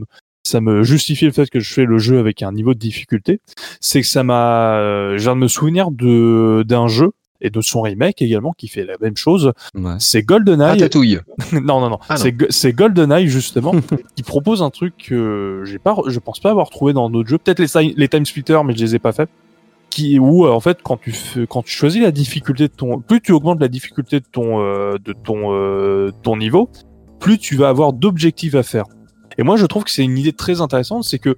[0.43, 3.41] ça me justifie le fait que je fais le jeu avec un niveau de difficulté.
[3.81, 7.61] C'est que ça m'a, euh, je viens de me souvenir de d'un jeu et de
[7.61, 9.53] son remake également qui fait la même chose.
[9.99, 10.69] C'est GoldenEye.
[10.73, 11.21] Ah, tatouille.
[11.53, 11.99] non, non, non.
[12.09, 13.75] Ah, c'est GoldenEye justement
[14.17, 17.39] qui propose un truc que j'ai pas, je pense pas avoir trouvé dans d'autres jeux.
[17.39, 19.31] Peut-être les, les Time Splitters, mais je les ai pas faits
[19.91, 21.13] qui où euh, en fait quand tu
[21.49, 24.97] quand tu choisis la difficulté de ton plus tu augmentes la difficulté de ton euh,
[25.05, 26.71] de ton euh, ton niveau
[27.19, 28.85] plus tu vas avoir d'objectifs à faire
[29.37, 31.37] et moi je trouve que c'est une idée très intéressante c'est que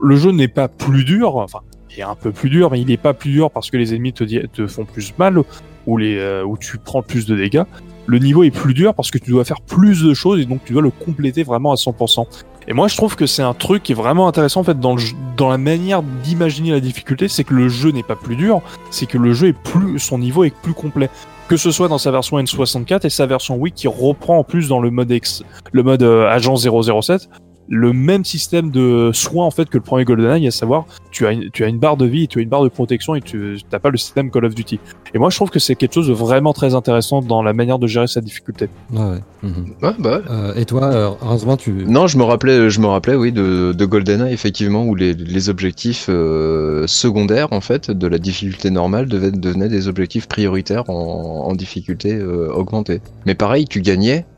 [0.00, 1.60] le jeu n'est pas plus dur enfin
[2.02, 4.66] un peu plus dur mais il n'est pas plus dur parce que les ennemis te,
[4.66, 5.40] font plus mal
[5.86, 7.64] ou les où tu prends plus de dégâts
[8.06, 10.60] le niveau est plus dur parce que tu dois faire plus de choses et donc
[10.64, 12.26] tu dois le compléter vraiment à 100%.
[12.66, 14.96] Et moi, je trouve que c'est un truc qui est vraiment intéressant en fait dans,
[15.36, 19.06] dans la manière d'imaginer la difficulté, c'est que le jeu n'est pas plus dur, c'est
[19.06, 21.10] que le jeu est plus, son niveau est plus complet.
[21.48, 24.68] Que ce soit dans sa version N64 et sa version Wii qui reprend en plus
[24.68, 25.42] dans le mode X,
[25.72, 27.28] le mode euh, agent 007,
[27.68, 31.32] le même système de soins en fait que le premier GoldenEye, à savoir tu as
[31.32, 33.58] une, tu as une barre de vie, tu as une barre de protection et tu
[33.72, 34.78] n'as pas le système Call of Duty.
[35.14, 37.78] Et moi je trouve que c'est quelque chose de vraiment très intéressant dans la manière
[37.78, 38.68] de gérer sa difficulté.
[38.92, 39.20] Ouais, ouais.
[39.42, 39.66] Mhm.
[39.82, 41.72] ouais bah euh, et toi, euh, heureusement tu.
[41.86, 45.48] Non, je me rappelais, je me rappelais, oui, de, de GoldenEye effectivement où les, les
[45.48, 51.46] objectifs euh, secondaires en fait de la difficulté normale devaient, devenaient des objectifs prioritaires en,
[51.48, 53.00] en difficulté augmentée.
[53.26, 54.33] Mais pareil, tu gagnais euh,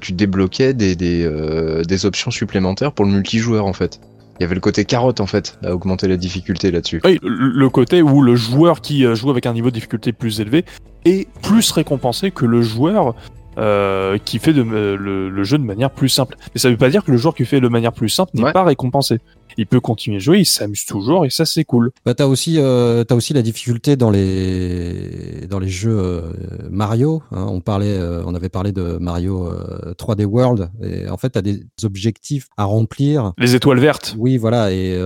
[0.00, 4.00] tu débloquais des, des, euh, des, options supplémentaires pour le multijoueur en fait.
[4.38, 7.00] Il y avait le côté carotte en fait, à augmenter la difficulté là-dessus.
[7.04, 10.40] Oui, le côté où le joueur qui euh, joue avec un niveau de difficulté plus
[10.40, 10.64] élevé
[11.04, 13.14] est plus récompensé que le joueur
[13.58, 16.36] euh, qui fait de, le, le, jeu de manière plus simple.
[16.54, 18.52] Mais ça veut pas dire que le joueur qui fait de manière plus simple n'est
[18.52, 19.20] pas récompensé
[19.58, 21.90] il peut continuer à jouer, il s'amuse toujours et ça c'est cool.
[22.06, 26.32] Bah t'as aussi euh, as aussi la difficulté dans les dans les jeux euh,
[26.70, 27.22] Mario.
[27.32, 27.46] Hein.
[27.50, 29.50] on parlait, euh, on avait parlé de Mario
[29.98, 33.32] 3D euh, World et en fait t'as des objectifs à remplir.
[33.36, 34.14] Les étoiles vertes.
[34.16, 34.96] Oui voilà et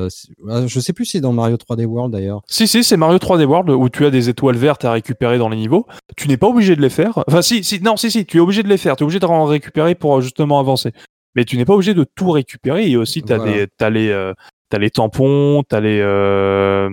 [0.66, 2.42] je sais plus si c'est dans Mario 3D World d'ailleurs.
[2.46, 5.48] Si si c'est Mario 3D World où tu as des étoiles vertes à récupérer dans
[5.48, 5.86] les niveaux.
[6.16, 7.24] Tu n'es pas obligé de les faire.
[7.26, 8.96] Enfin si si non si si tu es obligé de les faire.
[8.96, 10.92] Tu es obligé de en récupérer pour justement avancer
[11.34, 12.88] mais tu n'es pas obligé de tout récupérer.
[12.88, 14.34] Et aussi, tu as, as les, euh,
[14.72, 16.00] as les tampons, tu as les.
[16.00, 16.90] Euh,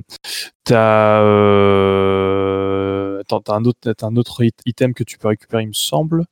[0.64, 6.26] t'as, euh, un autre, as un autre item que tu peux récupérer, il me semble.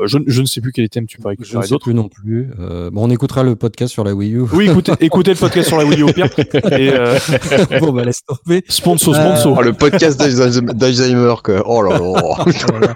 [0.00, 1.52] Euh, je, je, ne sais plus quel item tu peux récupérer.
[1.52, 2.50] Je ne sais plus non plus.
[2.58, 4.40] Euh, bon, on écoutera le podcast sur la Wii U.
[4.52, 6.28] Oui, écoutez, écoutez le podcast sur la Wii U au pire.
[6.72, 7.18] Et euh...
[7.80, 8.64] bon, bah laisse tomber.
[8.68, 9.56] Sponsor, sponsor.
[9.58, 11.62] Oh, le podcast d'Alzheimer, quoi.
[11.66, 12.94] Oh là là.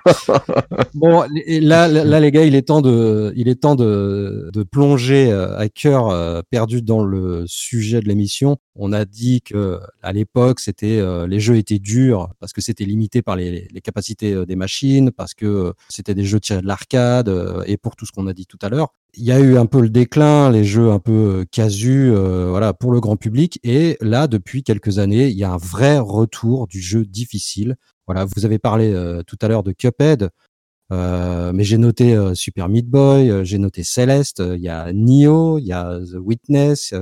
[0.94, 5.30] bon, là, là, les gars, il est temps de, il est temps de, de plonger
[5.30, 8.58] euh, à cœur perdu dans le sujet de l'émission.
[8.82, 13.22] On a dit que à l'époque, c'était les jeux étaient durs parce que c'était limité
[13.22, 17.76] par les, capacités des machines, parce que c'était des jeux tirés de l'arc euh, et
[17.76, 18.94] pour tout ce qu'on a dit tout à l'heure.
[19.14, 22.48] Il y a eu un peu le déclin, les jeux un peu euh, casus, euh,
[22.50, 23.58] voilà, pour le grand public.
[23.64, 27.76] Et là, depuis quelques années, il y a un vrai retour du jeu difficile.
[28.06, 28.92] Voilà, vous avez parlé
[29.28, 30.30] tout à l'heure de Cuphead,
[30.90, 35.72] mais j'ai noté Super Meat Boy, j'ai noté Celeste, il y a Nioh, il y
[35.72, 36.92] a The Witness,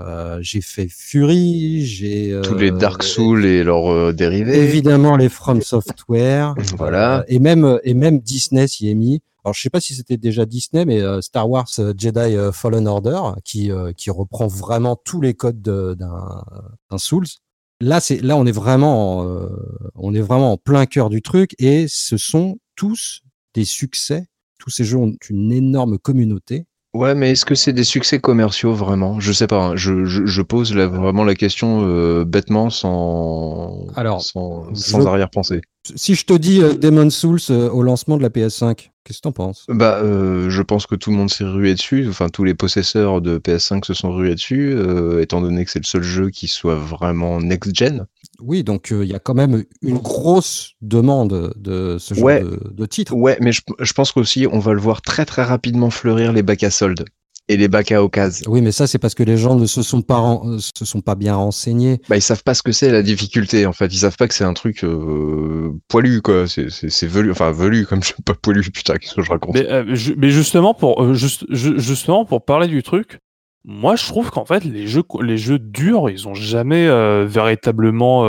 [0.00, 4.58] euh, j'ai fait Fury, j'ai tous les Dark Souls et leurs dérivés.
[4.62, 6.54] Évidemment les From Software.
[6.76, 7.24] voilà.
[7.28, 9.22] et même et même Disney s'y est mis.
[9.44, 13.70] Alors je sais pas si c'était déjà Disney, mais Star Wars Jedi Fallen Order qui
[13.96, 17.26] qui reprend vraiment tous les codes d'un Souls.
[17.80, 19.26] Là c'est là on est vraiment
[19.94, 23.22] on est vraiment en plein cœur du truc et ce sont tous
[23.54, 24.26] des succès.
[24.58, 26.66] Tous ces jeux ont une énorme communauté
[26.96, 29.20] Ouais, mais est-ce que c'est des succès commerciaux vraiment?
[29.20, 29.62] Je sais pas.
[29.62, 29.76] Hein.
[29.76, 35.60] Je, je, je, pose vraiment la question euh, bêtement, sans, Alors, sans, sans arrière-pensée.
[35.94, 39.22] Si je te dis euh, Demon Souls euh, au lancement de la PS5, qu'est-ce que
[39.22, 39.66] t'en penses?
[39.68, 42.06] Bah, euh, je pense que tout le monde s'est rué dessus.
[42.08, 44.74] Enfin, tous les possesseurs de PS5 se sont rués dessus,
[45.20, 48.06] étant donné que c'est le seul jeu qui soit vraiment next-gen.
[48.40, 52.86] Oui, donc il y a quand même une grosse demande de ce genre de, de,
[52.86, 53.14] titre.
[53.14, 56.42] Ouais, mais je, je pense qu'aussi on va le voir très très rapidement fleurir les
[56.42, 57.04] bacs à soldes
[57.48, 58.50] et les bacs à occasion.
[58.50, 61.14] Oui, mais ça c'est parce que les gens ne se sont pas se sont pas
[61.14, 62.00] bien renseignés.
[62.08, 63.86] Bah ils savent pas ce que c'est la difficulté en fait.
[63.86, 66.46] Ils savent pas que c'est un truc euh, poilu quoi.
[66.48, 69.54] C'est c'est velu, enfin velu comme je pas poilu putain qu'est-ce que je raconte?
[69.54, 73.18] Mais, euh, mais justement pour euh, juste, justement pour parler du truc,
[73.66, 76.86] moi je trouve qu'en fait les jeux les jeux durs ils ont jamais
[77.26, 78.22] véritablement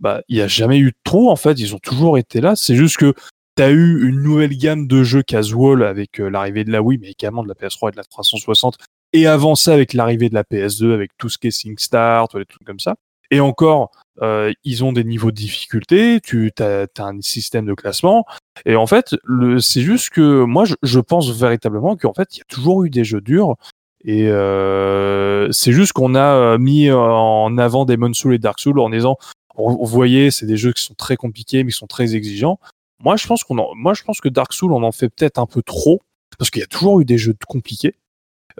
[0.00, 1.58] bah il y a jamais eu trop en fait.
[1.58, 2.54] Ils ont toujours été là.
[2.56, 3.14] C'est juste que
[3.58, 7.10] T'as eu une nouvelle gamme de jeux casual avec euh, l'arrivée de la Wii, mais
[7.10, 8.76] également de la PS3 et de la 360.
[9.12, 12.44] Et avant ça, avec l'arrivée de la PS2, avec tout ce qui est SingStart, des
[12.44, 12.94] trucs comme ça.
[13.32, 13.90] Et encore,
[14.22, 18.26] euh, ils ont des niveaux de difficulté, tu as, un système de classement.
[18.64, 19.16] Et en fait,
[19.58, 23.02] c'est juste que moi, je, pense véritablement qu'en fait, il y a toujours eu des
[23.02, 23.56] jeux durs.
[24.04, 28.90] Et euh, c'est juste qu'on a mis en avant Demon Souls et Dark Souls en
[28.90, 29.16] disant
[29.58, 32.60] vous voyez, c'est des jeux qui sont très compliqués, mais qui sont très exigeants.
[33.00, 35.46] Moi, je pense qu'on moi, je pense que Dark Souls, on en fait peut-être un
[35.46, 36.00] peu trop,
[36.38, 37.94] parce qu'il y a toujours eu des jeux compliqués,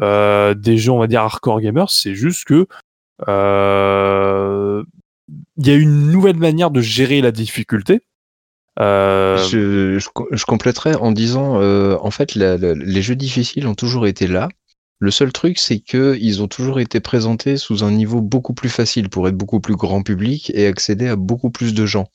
[0.00, 1.90] euh, des jeux, on va dire hardcore gamers.
[1.90, 2.66] C'est juste que
[3.28, 4.82] euh,
[5.56, 8.00] il y a une nouvelle manière de gérer la difficulté.
[8.80, 9.36] Euh...
[9.38, 14.06] Je, je, je, compléterai en disant, euh, en fait, la, les jeux difficiles ont toujours
[14.06, 14.48] été là.
[15.00, 18.68] Le seul truc, c'est que ils ont toujours été présentés sous un niveau beaucoup plus
[18.68, 22.08] facile pour être beaucoup plus grand public et accéder à beaucoup plus de gens.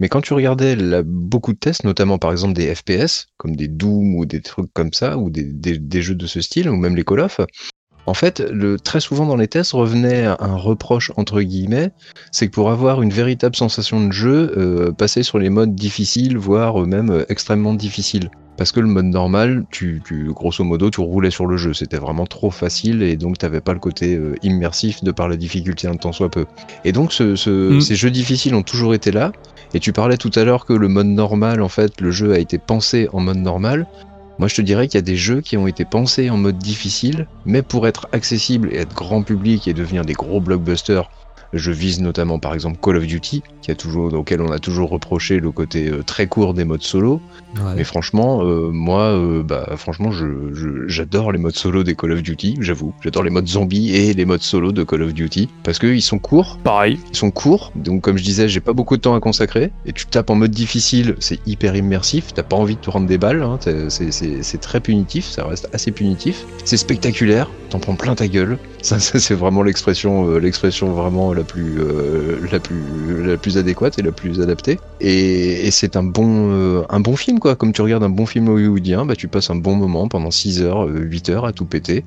[0.00, 4.16] Mais quand tu regardais beaucoup de tests, notamment par exemple des FPS, comme des Doom
[4.16, 6.96] ou des trucs comme ça, ou des, des, des jeux de ce style, ou même
[6.96, 7.40] les Call of,
[8.06, 8.42] en fait,
[8.82, 11.90] très souvent dans les tests revenait un reproche entre guillemets,
[12.32, 16.36] c'est que pour avoir une véritable sensation de jeu, euh, passer sur les modes difficiles,
[16.36, 18.30] voire même euh, extrêmement difficiles.
[18.56, 21.74] Parce que le mode normal, tu, tu, grosso modo, tu roulais sur le jeu.
[21.74, 25.28] C'était vraiment trop facile et donc tu n'avais pas le côté euh, immersif de par
[25.28, 26.46] la difficulté un temps soit peu.
[26.84, 27.80] Et donc ce, ce, mmh.
[27.80, 29.32] ces jeux difficiles ont toujours été là.
[29.74, 32.38] Et tu parlais tout à l'heure que le mode normal, en fait, le jeu a
[32.38, 33.86] été pensé en mode normal.
[34.38, 36.58] Moi, je te dirais qu'il y a des jeux qui ont été pensés en mode
[36.58, 41.08] difficile, mais pour être accessibles et être grand public et devenir des gros blockbusters
[41.54, 44.90] je vise notamment par exemple Call of Duty, qui a toujours, auquel on a toujours
[44.90, 47.20] reproché le côté euh, très court des modes solo.
[47.56, 47.74] Ouais.
[47.76, 50.10] Mais franchement, euh, moi, euh, bah, franchement,
[50.86, 52.94] j'adore je, les modes solo des Call of Duty, j'avoue.
[53.02, 55.48] J'adore les modes zombies et les modes solo de Call of Duty.
[55.62, 56.58] Parce qu'ils sont courts.
[56.62, 56.98] Pareil.
[57.10, 57.72] Ils sont courts.
[57.76, 59.72] Donc, comme je disais, j'ai pas beaucoup de temps à consacrer.
[59.86, 62.34] Et tu tapes en mode difficile, c'est hyper immersif.
[62.34, 63.42] T'as pas envie de te rendre des balles.
[63.42, 63.58] Hein.
[63.88, 65.26] C'est très punitif.
[65.26, 66.44] Ça reste assez punitif.
[66.64, 67.50] C'est spectaculaire.
[67.70, 68.58] T'en prends plein ta gueule.
[68.82, 73.98] Ça, ça c'est vraiment l'expression, euh, l'expression vraiment la euh, la plus, la plus adéquate
[73.98, 74.78] et la plus adaptée.
[75.00, 77.56] Et, c'est un bon, euh, un bon film quoi.
[77.56, 80.62] Comme tu regardes un bon film hollywoodien, bah tu passes un bon moment pendant 6
[80.62, 82.04] heures, 8 heures à tout péter,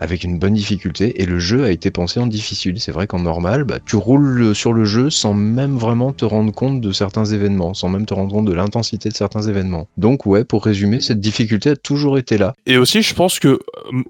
[0.00, 1.20] avec une bonne difficulté.
[1.22, 2.80] Et le jeu a été pensé en difficile.
[2.80, 6.52] C'est vrai qu'en normal, bah tu roules sur le jeu sans même vraiment te rendre
[6.52, 9.88] compte de certains événements, sans même te rendre compte de l'intensité de certains événements.
[9.96, 12.54] Donc ouais, pour résumer, cette difficulté a toujours été là.
[12.66, 13.58] Et aussi, je pense que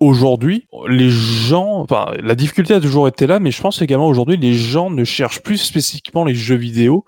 [0.01, 4.37] aujourd'hui, les gens, enfin la difficulté a toujours été là, mais je pense également aujourd'hui,
[4.37, 7.05] les gens ne cherchent plus spécifiquement les jeux vidéo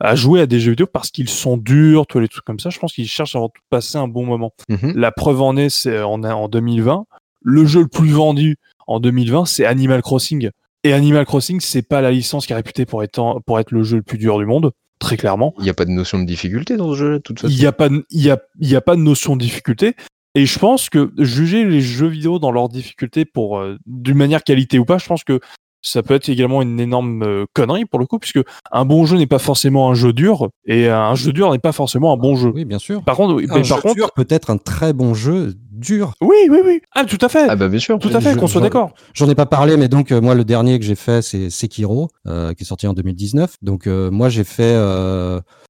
[0.00, 2.70] à jouer à des jeux vidéo parce qu'ils sont durs, tous les trucs comme ça.
[2.70, 4.52] Je pense qu'ils cherchent à avoir passé un bon moment.
[4.68, 4.92] -hmm.
[4.96, 7.06] La preuve en est, c'est en, en 2020.
[7.42, 10.50] Le jeu le plus vendu en 2020, c'est Animal Crossing.
[10.82, 13.82] Et Animal Crossing, c'est pas la licence qui est réputée pour être, pour être le
[13.82, 15.54] jeu le plus dur du monde, très clairement.
[15.58, 17.52] Il n'y a pas de notion de difficulté dans ce jeu-là, de toute façon.
[17.52, 19.94] Il n'y a pas, il y a, il y a pas de notion de difficulté.
[20.34, 24.42] Et je pense que juger les jeux vidéo dans leur difficulté pour euh, d'une manière
[24.42, 25.40] qualité ou pas, je pense que
[25.84, 28.40] ça peut être également une énorme euh, connerie pour le coup, puisque
[28.72, 31.72] un bon jeu n'est pas forcément un jeu dur et un jeu dur n'est pas
[31.72, 32.50] forcément un bon jeu.
[32.54, 33.02] Oui, bien sûr.
[33.04, 36.14] Par contre, un mais jeu par contre, dur peut être un très bon jeu dur.
[36.20, 36.80] Oui, oui, oui.
[36.94, 37.46] Ah, tout à fait.
[37.48, 37.98] Ah bah bien sûr.
[37.98, 38.92] Tout à fait, qu'on soit d'accord.
[39.12, 42.08] J'en ai pas parlé, mais donc euh, moi le dernier que j'ai fait c'est Sekiro,
[42.26, 43.56] euh, qui est sorti en 2019.
[43.62, 44.74] Donc euh, moi j'ai fait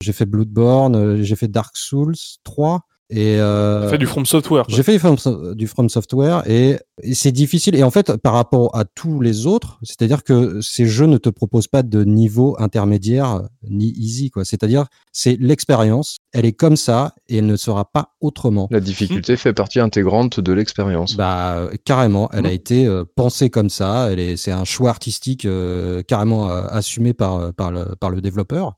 [0.01, 2.81] j'ai fait Bloodborne, j'ai fait Dark Souls 3.
[3.11, 4.64] Et euh, fait du From Software.
[4.68, 5.16] J'ai fait du From,
[5.55, 7.74] du From Software et, et c'est difficile.
[7.74, 11.28] Et en fait, par rapport à tous les autres, c'est-à-dire que ces jeux ne te
[11.28, 14.44] proposent pas de niveau intermédiaire ni easy, quoi.
[14.44, 16.16] C'est-à-dire, c'est l'expérience.
[16.32, 18.68] Elle est comme ça et elle ne sera pas autrement.
[18.70, 19.38] La difficulté mmh.
[19.38, 21.14] fait partie intégrante de l'expérience.
[21.16, 22.46] Bah carrément, elle mmh.
[22.46, 24.09] a été euh, pensée comme ça.
[24.11, 28.76] Elle est, c'est un choix artistique euh, carrément assumé par par le par le développeur.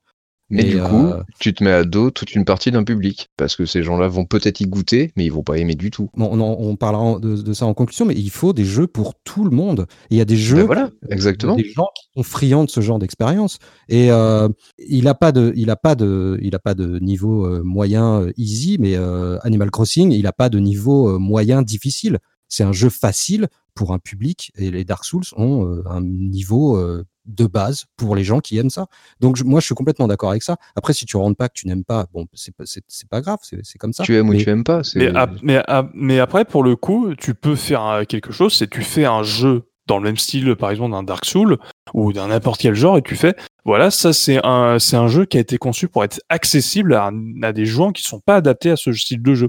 [0.48, 1.22] Mais et du coup, euh...
[1.40, 4.24] tu te mets à dos toute une partie d'un public, parce que ces gens-là vont
[4.24, 6.08] peut-être y goûter, mais ils vont pas aimer du tout.
[6.16, 8.86] Bon, on, en, on parlera de, de, ça en conclusion, mais il faut des jeux
[8.86, 9.86] pour tout le monde.
[10.10, 11.56] Il y a des jeux, ben voilà, exactement.
[11.56, 13.58] des gens qui sont friands de ce genre d'expérience.
[13.88, 17.44] Et euh, il a pas de, il a pas de, il a pas de niveau
[17.44, 22.18] euh, moyen easy, mais euh, Animal Crossing, il a pas de niveau moyen difficile.
[22.48, 26.80] C'est un jeu facile pour un public, et les Dark Souls ont un niveau
[27.26, 28.86] de base pour les gens qui aiment ça.
[29.20, 30.56] Donc je, moi je suis complètement d'accord avec ça.
[30.74, 33.78] Après si tu rentres pas que tu n'aimes pas, bon c'est c'est pas grave, c'est
[33.78, 34.04] comme ça.
[34.04, 34.82] Tu aimes mais, ou tu aimes pas.
[34.94, 38.68] Mais, à, mais, à, mais après pour le coup tu peux faire quelque chose, c'est
[38.68, 41.58] tu fais un jeu dans le même style par exemple d'un Dark Souls
[41.94, 45.26] ou d'un n'importe quel genre et tu fais voilà ça c'est un c'est un jeu
[45.26, 47.10] qui a été conçu pour être accessible à,
[47.42, 49.48] à des gens qui sont pas adaptés à ce style de jeu.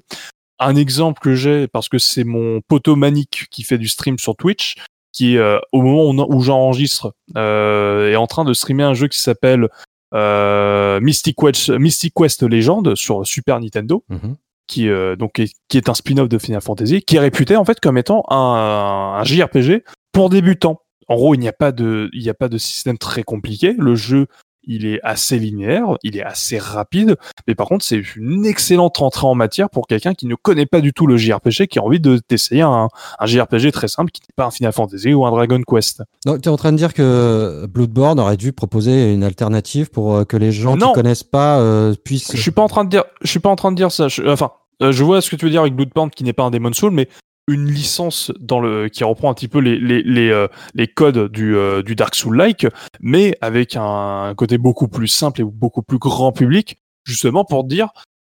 [0.59, 4.35] Un exemple que j'ai parce que c'est mon poteau manique qui fait du stream sur
[4.35, 4.75] Twitch
[5.17, 9.07] qui euh, au moment où, où j'enregistre euh, est en train de streamer un jeu
[9.07, 9.67] qui s'appelle
[10.13, 14.03] euh, Mystic, Quest, Mystic Quest Legend sur Super Nintendo.
[14.09, 14.35] Mm -hmm.
[14.69, 17.63] Qui, euh, donc, est, qui est un spin-off de Final Fantasy, qui est réputé en
[17.63, 20.81] fait comme étant un, un JRPG pour débutants.
[21.07, 23.73] En gros, il n'y a pas de, il n'y a pas de système très compliqué.
[23.77, 24.27] Le jeu,
[24.67, 27.15] il est assez linéaire, il est assez rapide,
[27.47, 30.81] mais par contre, c'est une excellente entrée en matière pour quelqu'un qui ne connaît pas
[30.81, 32.89] du tout le JRPG, qui a envie de t'essayer un,
[33.19, 36.03] un JRPG très simple, qui n'est pas un Final Fantasy ou un Dragon Quest.
[36.25, 40.15] Donc, tu es en train de dire que Bloodborne aurait dû proposer une alternative pour
[40.15, 42.35] euh, que les gens qui connaissent pas euh, puissent.
[42.35, 44.07] Je suis pas en train de dire, je suis pas en train de dire ça.
[44.27, 44.51] enfin,
[44.81, 46.73] euh, je vois ce que tu veux dire avec Bloodborne qui n'est pas un Demon
[46.73, 47.07] Soul, mais
[47.47, 51.31] une licence dans le qui reprend un petit peu les les les, euh, les codes
[51.31, 52.67] du euh, du Dark Soul like
[52.99, 57.89] mais avec un, côté beaucoup plus simple et beaucoup plus grand public justement pour dire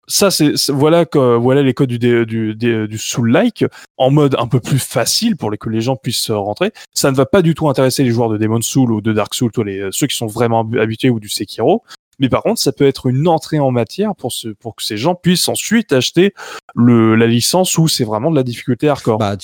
[0.06, 3.64] ça c'est voilà que voilà les codes du du du, du Soul like
[3.96, 6.72] en mode un peu plus facile pour que les gens puissent rentrer.
[6.94, 9.34] Ça ne va pas du tout intéresser les joueurs de Demon Soul ou de Dark
[9.34, 11.82] Soul les ceux qui sont vraiment habitués ou du Sekiro
[12.20, 14.98] mais par contre, ça peut être une entrée en matière pour, ce, pour que ces
[14.98, 16.34] gens puissent ensuite acheter
[16.74, 19.18] le, la licence où c'est vraiment de la difficulté hardcore.
[19.18, 19.36] Bah,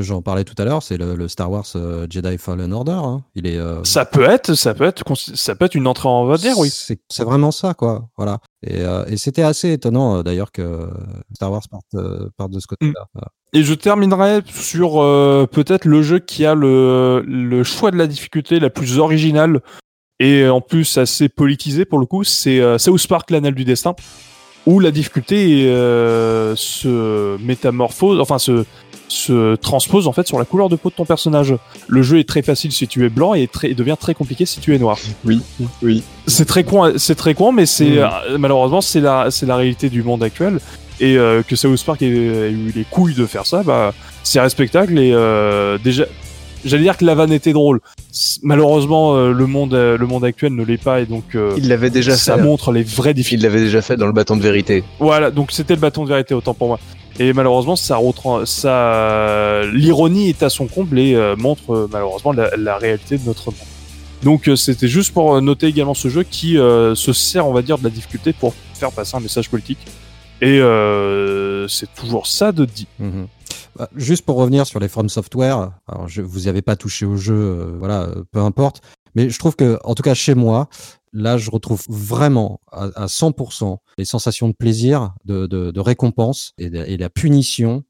[0.00, 2.92] j'en parlais tout à l'heure, c'est le, Star Wars euh, Jedi Fallen Order.
[2.92, 3.22] Hein.
[3.36, 3.56] Il est.
[3.56, 6.70] Euh, ça peut être, ça peut être, ça peut être une entrée en matière, oui.
[6.70, 8.08] C'est vraiment ça, quoi.
[8.16, 8.38] Voilà.
[8.66, 10.88] Et, euh, et c'était assez étonnant d'ailleurs que
[11.34, 11.96] Star Wars parte,
[12.36, 13.06] parte de ce côté-là.
[13.14, 13.20] Mm.
[13.56, 14.94] Et je terminerai sur
[15.52, 19.60] peut-être le jeu qui a le, le choix de la difficulté la plus originale
[20.20, 23.94] et en plus assez politisé pour le coup, c'est euh, South Park l'anal du destin,
[24.66, 28.64] où la difficulté euh, se métamorphose, enfin se,
[29.08, 31.54] se transpose en fait sur la couleur de peau de ton personnage.
[31.88, 34.60] Le jeu est très facile si tu es blanc et, très, devient très compliqué si
[34.60, 34.98] tu es noir.
[35.24, 35.40] Oui,
[35.82, 36.02] oui.
[36.26, 37.98] C'est très con, c'est très con, mais c'est mm.
[37.98, 40.60] euh, malheureusement c'est la c'est la réalité du monde actuel
[41.00, 43.92] et euh, que South Park ait, eu les couilles de faire ça, bah
[44.22, 46.06] c'est respectable et euh, déjà
[46.64, 47.80] j'allais dire que la vanne était drôle.
[48.42, 51.68] Malheureusement, euh, le monde, euh, le monde actuel ne l'est pas et donc euh, il
[51.68, 53.46] l'avait déjà ça montre les vraies difficultés.
[53.46, 54.84] Il l'avait déjà fait dans le bâton de vérité.
[54.98, 56.78] Voilà, donc c'était le bâton de vérité autant pour moi.
[57.20, 58.00] Et malheureusement, ça,
[58.44, 63.60] ça l'ironie est à son comble et montre malheureusement la, réalité de notre monde.
[64.24, 67.84] Donc c'était juste pour noter également ce jeu qui se sert, on va dire, de
[67.84, 69.78] la difficulté pour faire passer un message politique.
[70.42, 70.60] Et
[71.68, 72.88] c'est toujours ça de dit.
[72.98, 73.28] Mhm.
[73.76, 77.06] Bah, juste pour revenir sur les From Software, alors je, vous n'y avez pas touché
[77.06, 78.82] au jeu, euh, voilà, euh, peu importe.
[79.14, 80.68] Mais je trouve que, en tout cas chez moi,
[81.12, 86.66] là, je retrouve vraiment à, 100% les sensations de plaisir, de, de, de récompense et,
[86.66, 87.84] et, la punition.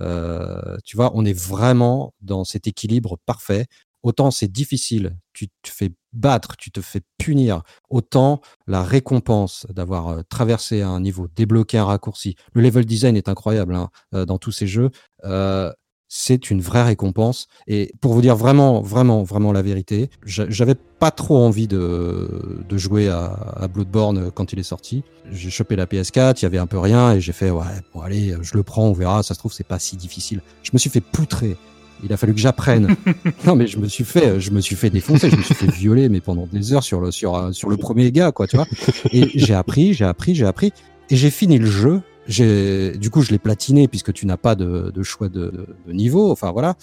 [0.00, 3.66] Euh, tu vois, on est vraiment dans cet équilibre parfait
[4.02, 10.08] autant c'est difficile, tu te fais battre, tu te fais punir, autant la récompense d'avoir
[10.08, 12.36] euh, traversé un niveau, débloqué un raccourci.
[12.52, 14.90] Le level design est incroyable hein, euh, dans tous ces jeux.
[15.24, 15.72] Euh,
[16.14, 17.46] c'est une vraie récompense.
[17.66, 22.76] Et pour vous dire vraiment, vraiment, vraiment la vérité, j'avais pas trop envie de, de
[22.76, 25.04] jouer à, Bloodborne quand il est sorti.
[25.30, 28.02] J'ai chopé la PS4, il y avait un peu rien, et j'ai fait, ouais, bon
[28.02, 30.42] allez, je le prends, on verra, ça se trouve, c'est pas si difficile.
[30.62, 31.56] Je me suis fait poutrer
[32.02, 32.96] il a fallu que j'apprenne.
[33.46, 35.70] non, mais je me suis fait, je me suis fait défoncer, je me suis fait
[35.70, 38.66] violer, mais pendant des heures sur le, sur, sur le premier gars, quoi, tu vois.
[39.12, 40.72] Et j'ai appris, j'ai appris, j'ai appris,
[41.10, 42.00] et j'ai fini le jeu.
[42.28, 45.92] J'ai, du coup, je l'ai platiné puisque tu n'as pas de, de choix de, de,
[45.92, 46.30] niveau.
[46.30, 46.76] Enfin, voilà.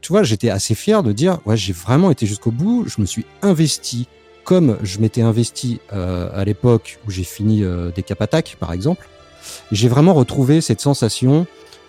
[0.00, 2.84] Tu vois, j'étais assez fier de dire, ouais, j'ai vraiment été jusqu'au bout.
[2.86, 4.08] Je me suis investi
[4.44, 8.72] comme je m'étais investi euh, à l'époque où j'ai fini euh, des cap attaques, par
[8.72, 9.06] exemple.
[9.72, 11.46] J'ai vraiment retrouvé cette sensation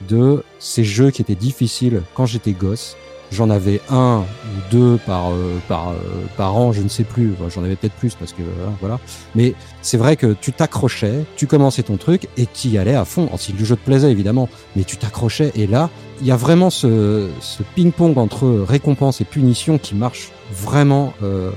[0.07, 2.95] de ces jeux qui étaient difficiles quand j'étais gosse.
[3.31, 5.95] J'en avais un ou deux par euh, par euh,
[6.35, 7.35] par an, je ne sais plus.
[7.53, 8.41] J'en avais peut-être plus parce que
[8.79, 8.99] voilà.
[9.35, 13.05] Mais c'est vrai que tu t'accrochais, tu commençais ton truc et tu y allais à
[13.05, 13.29] fond.
[13.37, 15.91] Si le jeu te plaisait évidemment, mais tu t'accrochais et là,
[16.21, 21.13] il y a vraiment ce, ce ping-pong entre récompense et punition qui marche vraiment.
[21.21, 21.51] Euh,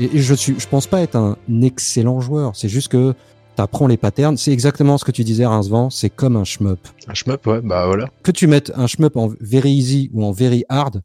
[0.00, 2.52] et, je suis, je pense pas être un excellent joueur.
[2.54, 3.14] C'est juste que
[3.56, 4.36] t'apprends les patterns.
[4.36, 5.90] C'est exactement ce que tu disais, Rincevent.
[5.90, 6.80] C'est comme un shmup.
[7.08, 8.08] Un shmup, ouais, bah voilà.
[8.22, 11.02] Que tu mettes un shmup en very easy ou en very hard,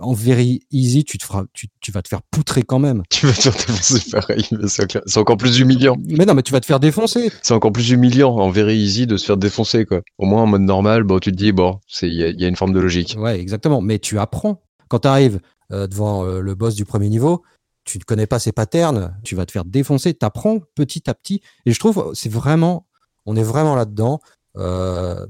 [0.00, 3.02] en very easy, tu te feras, tu, vas te faire poutrer quand même.
[3.10, 5.96] Tu vas te faire défoncer pareil, c'est encore plus humiliant.
[6.04, 7.30] Mais non, mais tu vas te faire défoncer.
[7.42, 10.02] C'est encore plus humiliant en very easy de se faire défoncer, quoi.
[10.18, 12.72] Au moins en mode normal, bon, tu te dis, bon, il y, a une forme
[12.72, 13.16] de logique.
[13.18, 13.80] Ouais, exactement.
[13.80, 14.62] Mais tu apprends.
[14.88, 15.40] Quand tu arrives
[15.72, 17.42] euh, devant euh, le boss du premier niveau,
[17.84, 21.14] tu ne connais pas ces patterns, tu vas te faire défoncer, tu apprends petit à
[21.14, 21.40] petit.
[21.66, 22.86] Et je trouve, c'est vraiment,
[23.26, 24.20] on est vraiment là-dedans.
[24.56, 25.26] Euh,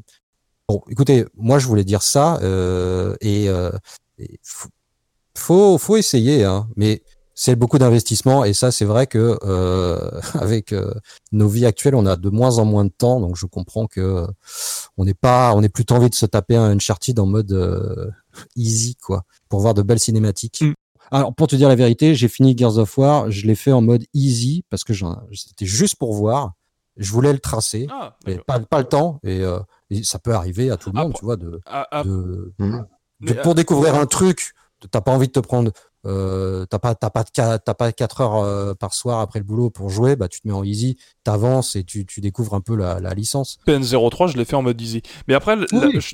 [0.68, 3.70] bon, écoutez, moi je voulais dire ça, euh, et, euh,
[5.34, 7.02] faut, faut essayer, hein, mais
[7.34, 10.94] c'est beaucoup d'investissement, et ça c'est vrai que euh, avec euh,
[11.32, 14.26] nos vies actuelles, on a de moins en moins de temps, donc je comprends que
[14.96, 18.14] on n'est pas, on n'est plus envie de se taper un Uncharted en mode
[18.54, 20.62] easy, quoi, pour voir de belles cinématiques.
[20.62, 20.74] Mm.
[21.14, 23.80] Alors, pour te dire la vérité, j'ai fini Gears of War, je l'ai fait en
[23.80, 24.92] mode easy parce que
[25.32, 26.54] c'était juste pour voir.
[26.96, 29.20] Je voulais le tracer, ah, mais pas, pas, le temps.
[29.22, 29.60] Et, euh,
[30.02, 31.60] ça peut arriver à tout le monde, tu vois, de,
[32.04, 34.54] de, pour découvrir un truc,
[34.90, 35.70] t'as pas envie de te prendre
[36.06, 39.70] euh, t'as pas t'as pas t'as pas 4 heures euh, par soir après le boulot
[39.70, 42.76] pour jouer, bah tu te mets en easy, t'avances et tu, tu découvres un peu
[42.76, 43.58] la, la licence.
[43.66, 45.02] PN03, je l'ai fait en mode easy.
[45.28, 45.56] Mais après,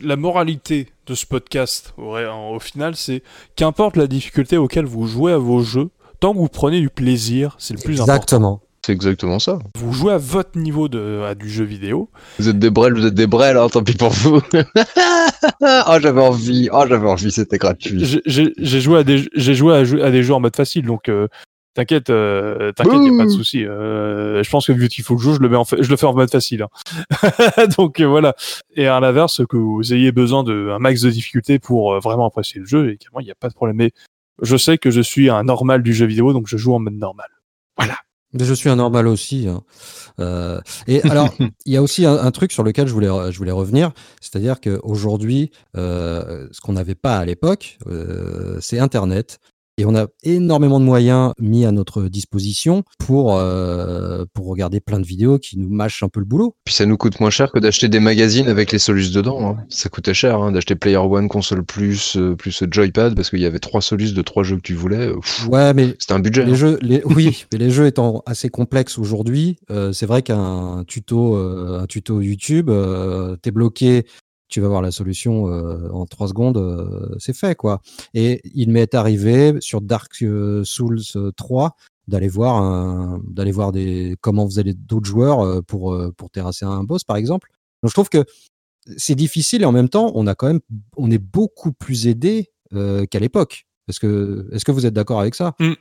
[0.03, 3.23] la, moralité de ce podcast, au, au final, c'est
[3.57, 7.57] qu'importe la difficulté auquel vous jouez à vos jeux, tant que vous prenez du plaisir,
[7.59, 8.15] c'est le plus important.
[8.15, 8.61] Exactement.
[8.85, 9.59] C'est exactement ça.
[9.77, 12.09] Vous jouez à votre niveau de, à du jeu vidéo.
[12.39, 14.41] Vous êtes des brels, vous êtes des brels, hein, tant pis pour vous.
[14.55, 18.23] oh, j'avais envie, oh, j'avais envie, c'était gratuit.
[18.25, 21.29] J'ai joué, à des, joué à, des jeux en mode facile, donc euh,
[21.75, 23.67] t'inquiète, euh, t'inquiète, y a pas de souci.
[23.67, 26.31] Euh, je pense que Beautiful Joe, je le, mets en je le fais en mode
[26.31, 26.63] facile.
[26.63, 27.67] Hein.
[27.77, 28.35] donc voilà.
[28.77, 32.67] Et à l'inverse, que vous ayez besoin d'un max de difficulté pour vraiment apprécier le
[32.67, 33.77] jeu, évidemment, il n'y a pas de problème.
[33.77, 33.91] Mais
[34.41, 36.95] je sais que je suis un normal du jeu vidéo, donc je joue en mode
[36.95, 37.29] normal.
[37.77, 37.97] Voilà.
[38.39, 39.49] Je suis un normal aussi.
[39.49, 39.63] Hein.
[40.21, 41.35] Euh, et alors,
[41.67, 45.51] il y a aussi un, truc sur lequel je voulais, je voulais revenir, c'est-à-dire qu'aujourd'hui,
[45.77, 49.41] euh, ce qu'on n'avait pas à l'époque, euh, c'est Internet.
[49.81, 55.01] Et on a énormément de moyens mis à notre disposition pour, euh, pour regarder plein
[55.01, 56.55] de vidéos qui nous mâchent un peu le boulot.
[56.67, 59.57] Puis ça nous coûte moins cher que d'acheter des magazines avec les solutions dedans.
[59.57, 59.65] Hein.
[59.71, 63.47] Ça coûtait cher hein, d'acheter Player One, Console Plus, euh, plus Joypad, parce qu'il y
[63.47, 65.13] avait trois solutions de trois jeux que tu voulais.
[65.49, 66.45] ouais, mais c'était un budget.
[66.45, 66.57] Les hein.
[66.57, 71.37] jeux, les, oui, mais les jeux étant assez complexes aujourd'hui, euh, c'est vrai qu'un tuto,
[71.37, 72.71] un tuto YouTube,
[73.41, 74.05] t'es bloqué
[74.51, 77.81] tu vas voir la solution euh, en trois secondes, euh, c'est fait quoi.
[78.13, 81.01] Et il m'est arrivé sur Dark euh, Souls
[81.37, 81.77] 3
[82.09, 87.17] d'aller voir d'aller voir des comment faisaient d'autres joueurs pour pour terrasser un boss par
[87.17, 87.51] exemple.
[87.83, 88.25] Donc je trouve que
[88.97, 90.61] c'est difficile et en même temps on a quand même
[90.97, 93.67] on est beaucoup plus aidé qu'à l'époque.
[93.89, 95.55] Est-ce que, est-ce que vous êtes d'accord avec ça?
[95.59, 95.73] Mmh.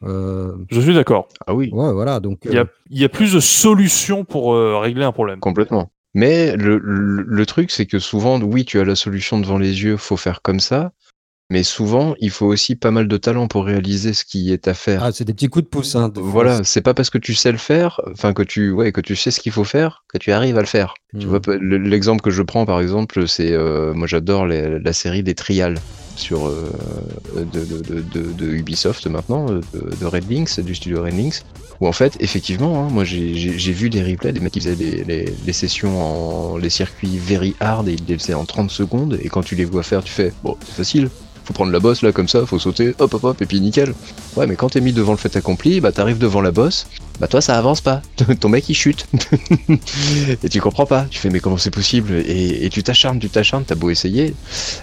[0.72, 1.28] Je suis d'accord.
[1.46, 1.70] Ah oui.
[1.72, 2.20] Ouais, voilà.
[2.20, 5.40] Donc il y, a, y a plus de solutions pour régler un problème.
[5.40, 5.92] Complètement.
[6.14, 9.98] Mais le, le, truc, c'est que souvent, oui, tu as la solution devant les yeux,
[9.98, 10.92] faut faire comme ça.
[11.52, 14.76] Mais souvent, il faut aussi pas mal de talent pour réaliser ce qui est à
[14.76, 15.04] faire.
[15.04, 15.96] Ah, c'est des petits coups de pouce.
[15.96, 19.02] Hein, voilà, c'est pas parce que tu sais le faire, enfin que tu, ouais, que
[19.02, 20.94] tu sais ce qu'il faut faire, que tu arrives à le faire.
[21.20, 21.30] Tu hmm.
[21.30, 25.80] vois, l'exemple que je prends par exemple, c'est, euh, moi j'adore la série des trials
[26.16, 26.70] sur euh,
[27.36, 31.44] de, de, Ubisoft maintenant, de, Red Links, du studio Red Links,
[31.82, 35.54] où en fait, effectivement, hein, moi j'ai vu des replays, des mecs qui faisaient les,
[35.54, 39.44] sessions en les circuits very hard et ils les faisaient en 30 secondes, et quand
[39.44, 41.10] tu les vois faire, tu fais, bon, c'est facile,
[41.50, 43.96] faut prendre la bosse là comme ça, faut sauter, hop hop hop, et puis nickel.
[44.36, 46.86] Ouais, mais quand t'es mis devant le fait accompli, bah t'arrives devant la bosse,
[47.20, 48.04] bah toi ça avance pas,
[48.40, 49.08] ton mec il chute.
[50.44, 52.14] et tu comprends pas, tu fais mais comment c'est possible?
[52.28, 54.36] Et, tu t'acharnes, tu t'acharnes, t'as beau essayer,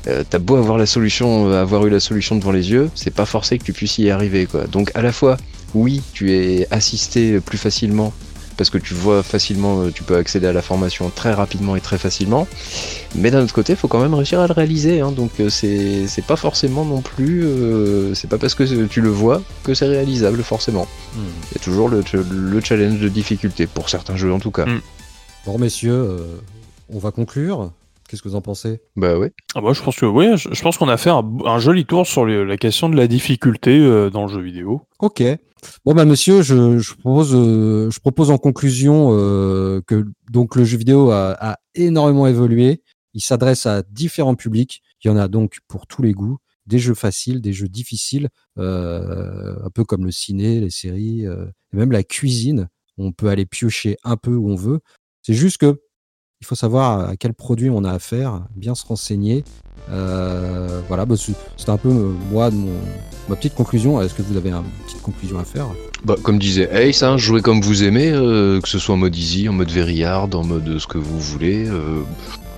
[0.08, 3.26] euh, t'as beau avoir la solution, avoir eu la solution devant les yeux, c'est pas
[3.26, 4.66] forcé que tu puisses y arriver quoi.
[4.66, 5.36] Donc à la fois,
[5.76, 8.12] oui, tu es assisté plus facilement
[8.56, 11.80] parce que tu vois facilement, euh, tu peux accéder à la formation très rapidement et
[11.80, 12.48] très facilement.
[13.14, 15.00] Mais d'un autre côté, il faut quand même réussir à le réaliser.
[15.00, 15.12] Hein.
[15.12, 19.42] donc euh, c'est pas forcément non plus, euh, c'est pas parce que tu le vois
[19.62, 20.86] que c'est réalisable forcément.
[21.16, 22.02] Il y a toujours le,
[22.62, 24.66] challenge de difficulté, pour certains jeux en tout cas.
[24.66, 24.80] Hmm.
[25.44, 26.16] Bon messieurs,
[26.88, 27.70] on va conclure.
[28.08, 28.80] Qu'est-ce que vous en pensez?
[28.94, 29.28] Bah oui.
[29.56, 32.24] Ah bah, je pense que oui, je, pense qu'on a fait un, joli tour sur
[32.24, 34.82] la question de la difficulté dans le jeu vidéo.
[35.00, 35.22] Ok.
[35.84, 40.76] Bon bah monsieur, je, propose, euh, je propose en conclusion euh, que donc le jeu
[40.76, 42.82] vidéo a, a énormément évolué.
[43.14, 44.82] Il s'adresse à différents publics.
[45.02, 48.28] Il y en a donc pour tous les goûts, des jeux faciles, des jeux difficiles,
[48.58, 52.68] euh, un peu comme le ciné, les séries, et même la cuisine.
[52.98, 54.80] On peut aller piocher un peu où on veut.
[55.22, 55.80] C'est juste que
[56.40, 59.44] il faut savoir à quel produit on a affaire, bien se renseigner.
[59.90, 62.72] Euh, voilà, bah, c'est un peu euh, moi mon,
[63.28, 64.00] ma petite conclusion.
[64.02, 65.66] Est-ce que vous avez une petite conclusion à faire?
[66.04, 69.16] Bah, Comme disait Ace, hein, jouez comme vous aimez, euh, que ce soit en mode
[69.16, 71.68] easy, en mode very hard, en mode ce que vous voulez.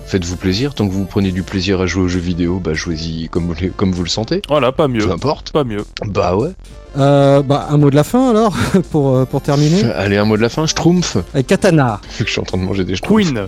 [0.07, 3.29] Faites-vous plaisir, tant que vous prenez du plaisir à jouer aux jeux vidéo, bah jouez-y
[3.29, 4.41] comme, vous, comme vous le sentez.
[4.49, 5.05] Voilà, pas mieux.
[5.05, 5.51] Peu importe.
[5.51, 5.85] Pas mieux.
[6.07, 6.49] Bah ouais.
[6.95, 8.57] bah, un mot de la fin alors,
[8.91, 9.83] pour, pour terminer.
[9.83, 11.17] Allez, un mot de la fin, Schtroumpf.
[11.45, 12.01] Katana.
[12.17, 13.33] je suis en train de manger des Schtroumpfs.
[13.33, 13.47] Queen.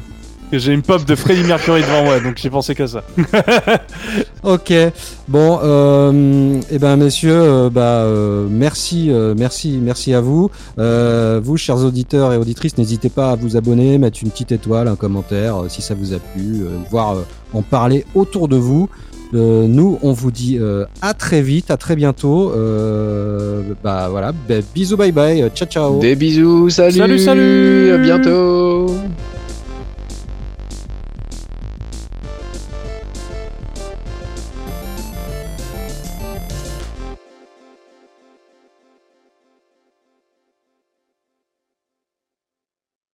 [0.51, 3.03] J'ai une pop de Freddie Mercury devant moi, donc j'ai pensé qu'à ça.
[4.43, 4.73] ok.
[5.29, 10.51] Bon, euh, eh ben messieurs, euh, bah euh, merci, euh, merci, merci à vous.
[10.77, 14.97] vous, chers auditeurs et auditrices, n'hésitez pas à vous abonner, mettre une petite étoile, un
[14.97, 17.15] commentaire, si ça vous a plu, voire
[17.53, 18.89] en parler autour de vous.
[19.31, 20.59] nous, on vous dit
[21.01, 22.51] à très vite, à très bientôt.
[23.81, 24.33] bah voilà,
[24.75, 25.99] bisous, bye bye, ciao ciao.
[25.99, 28.87] Des bisous, salut, salut, salut, à bientôt.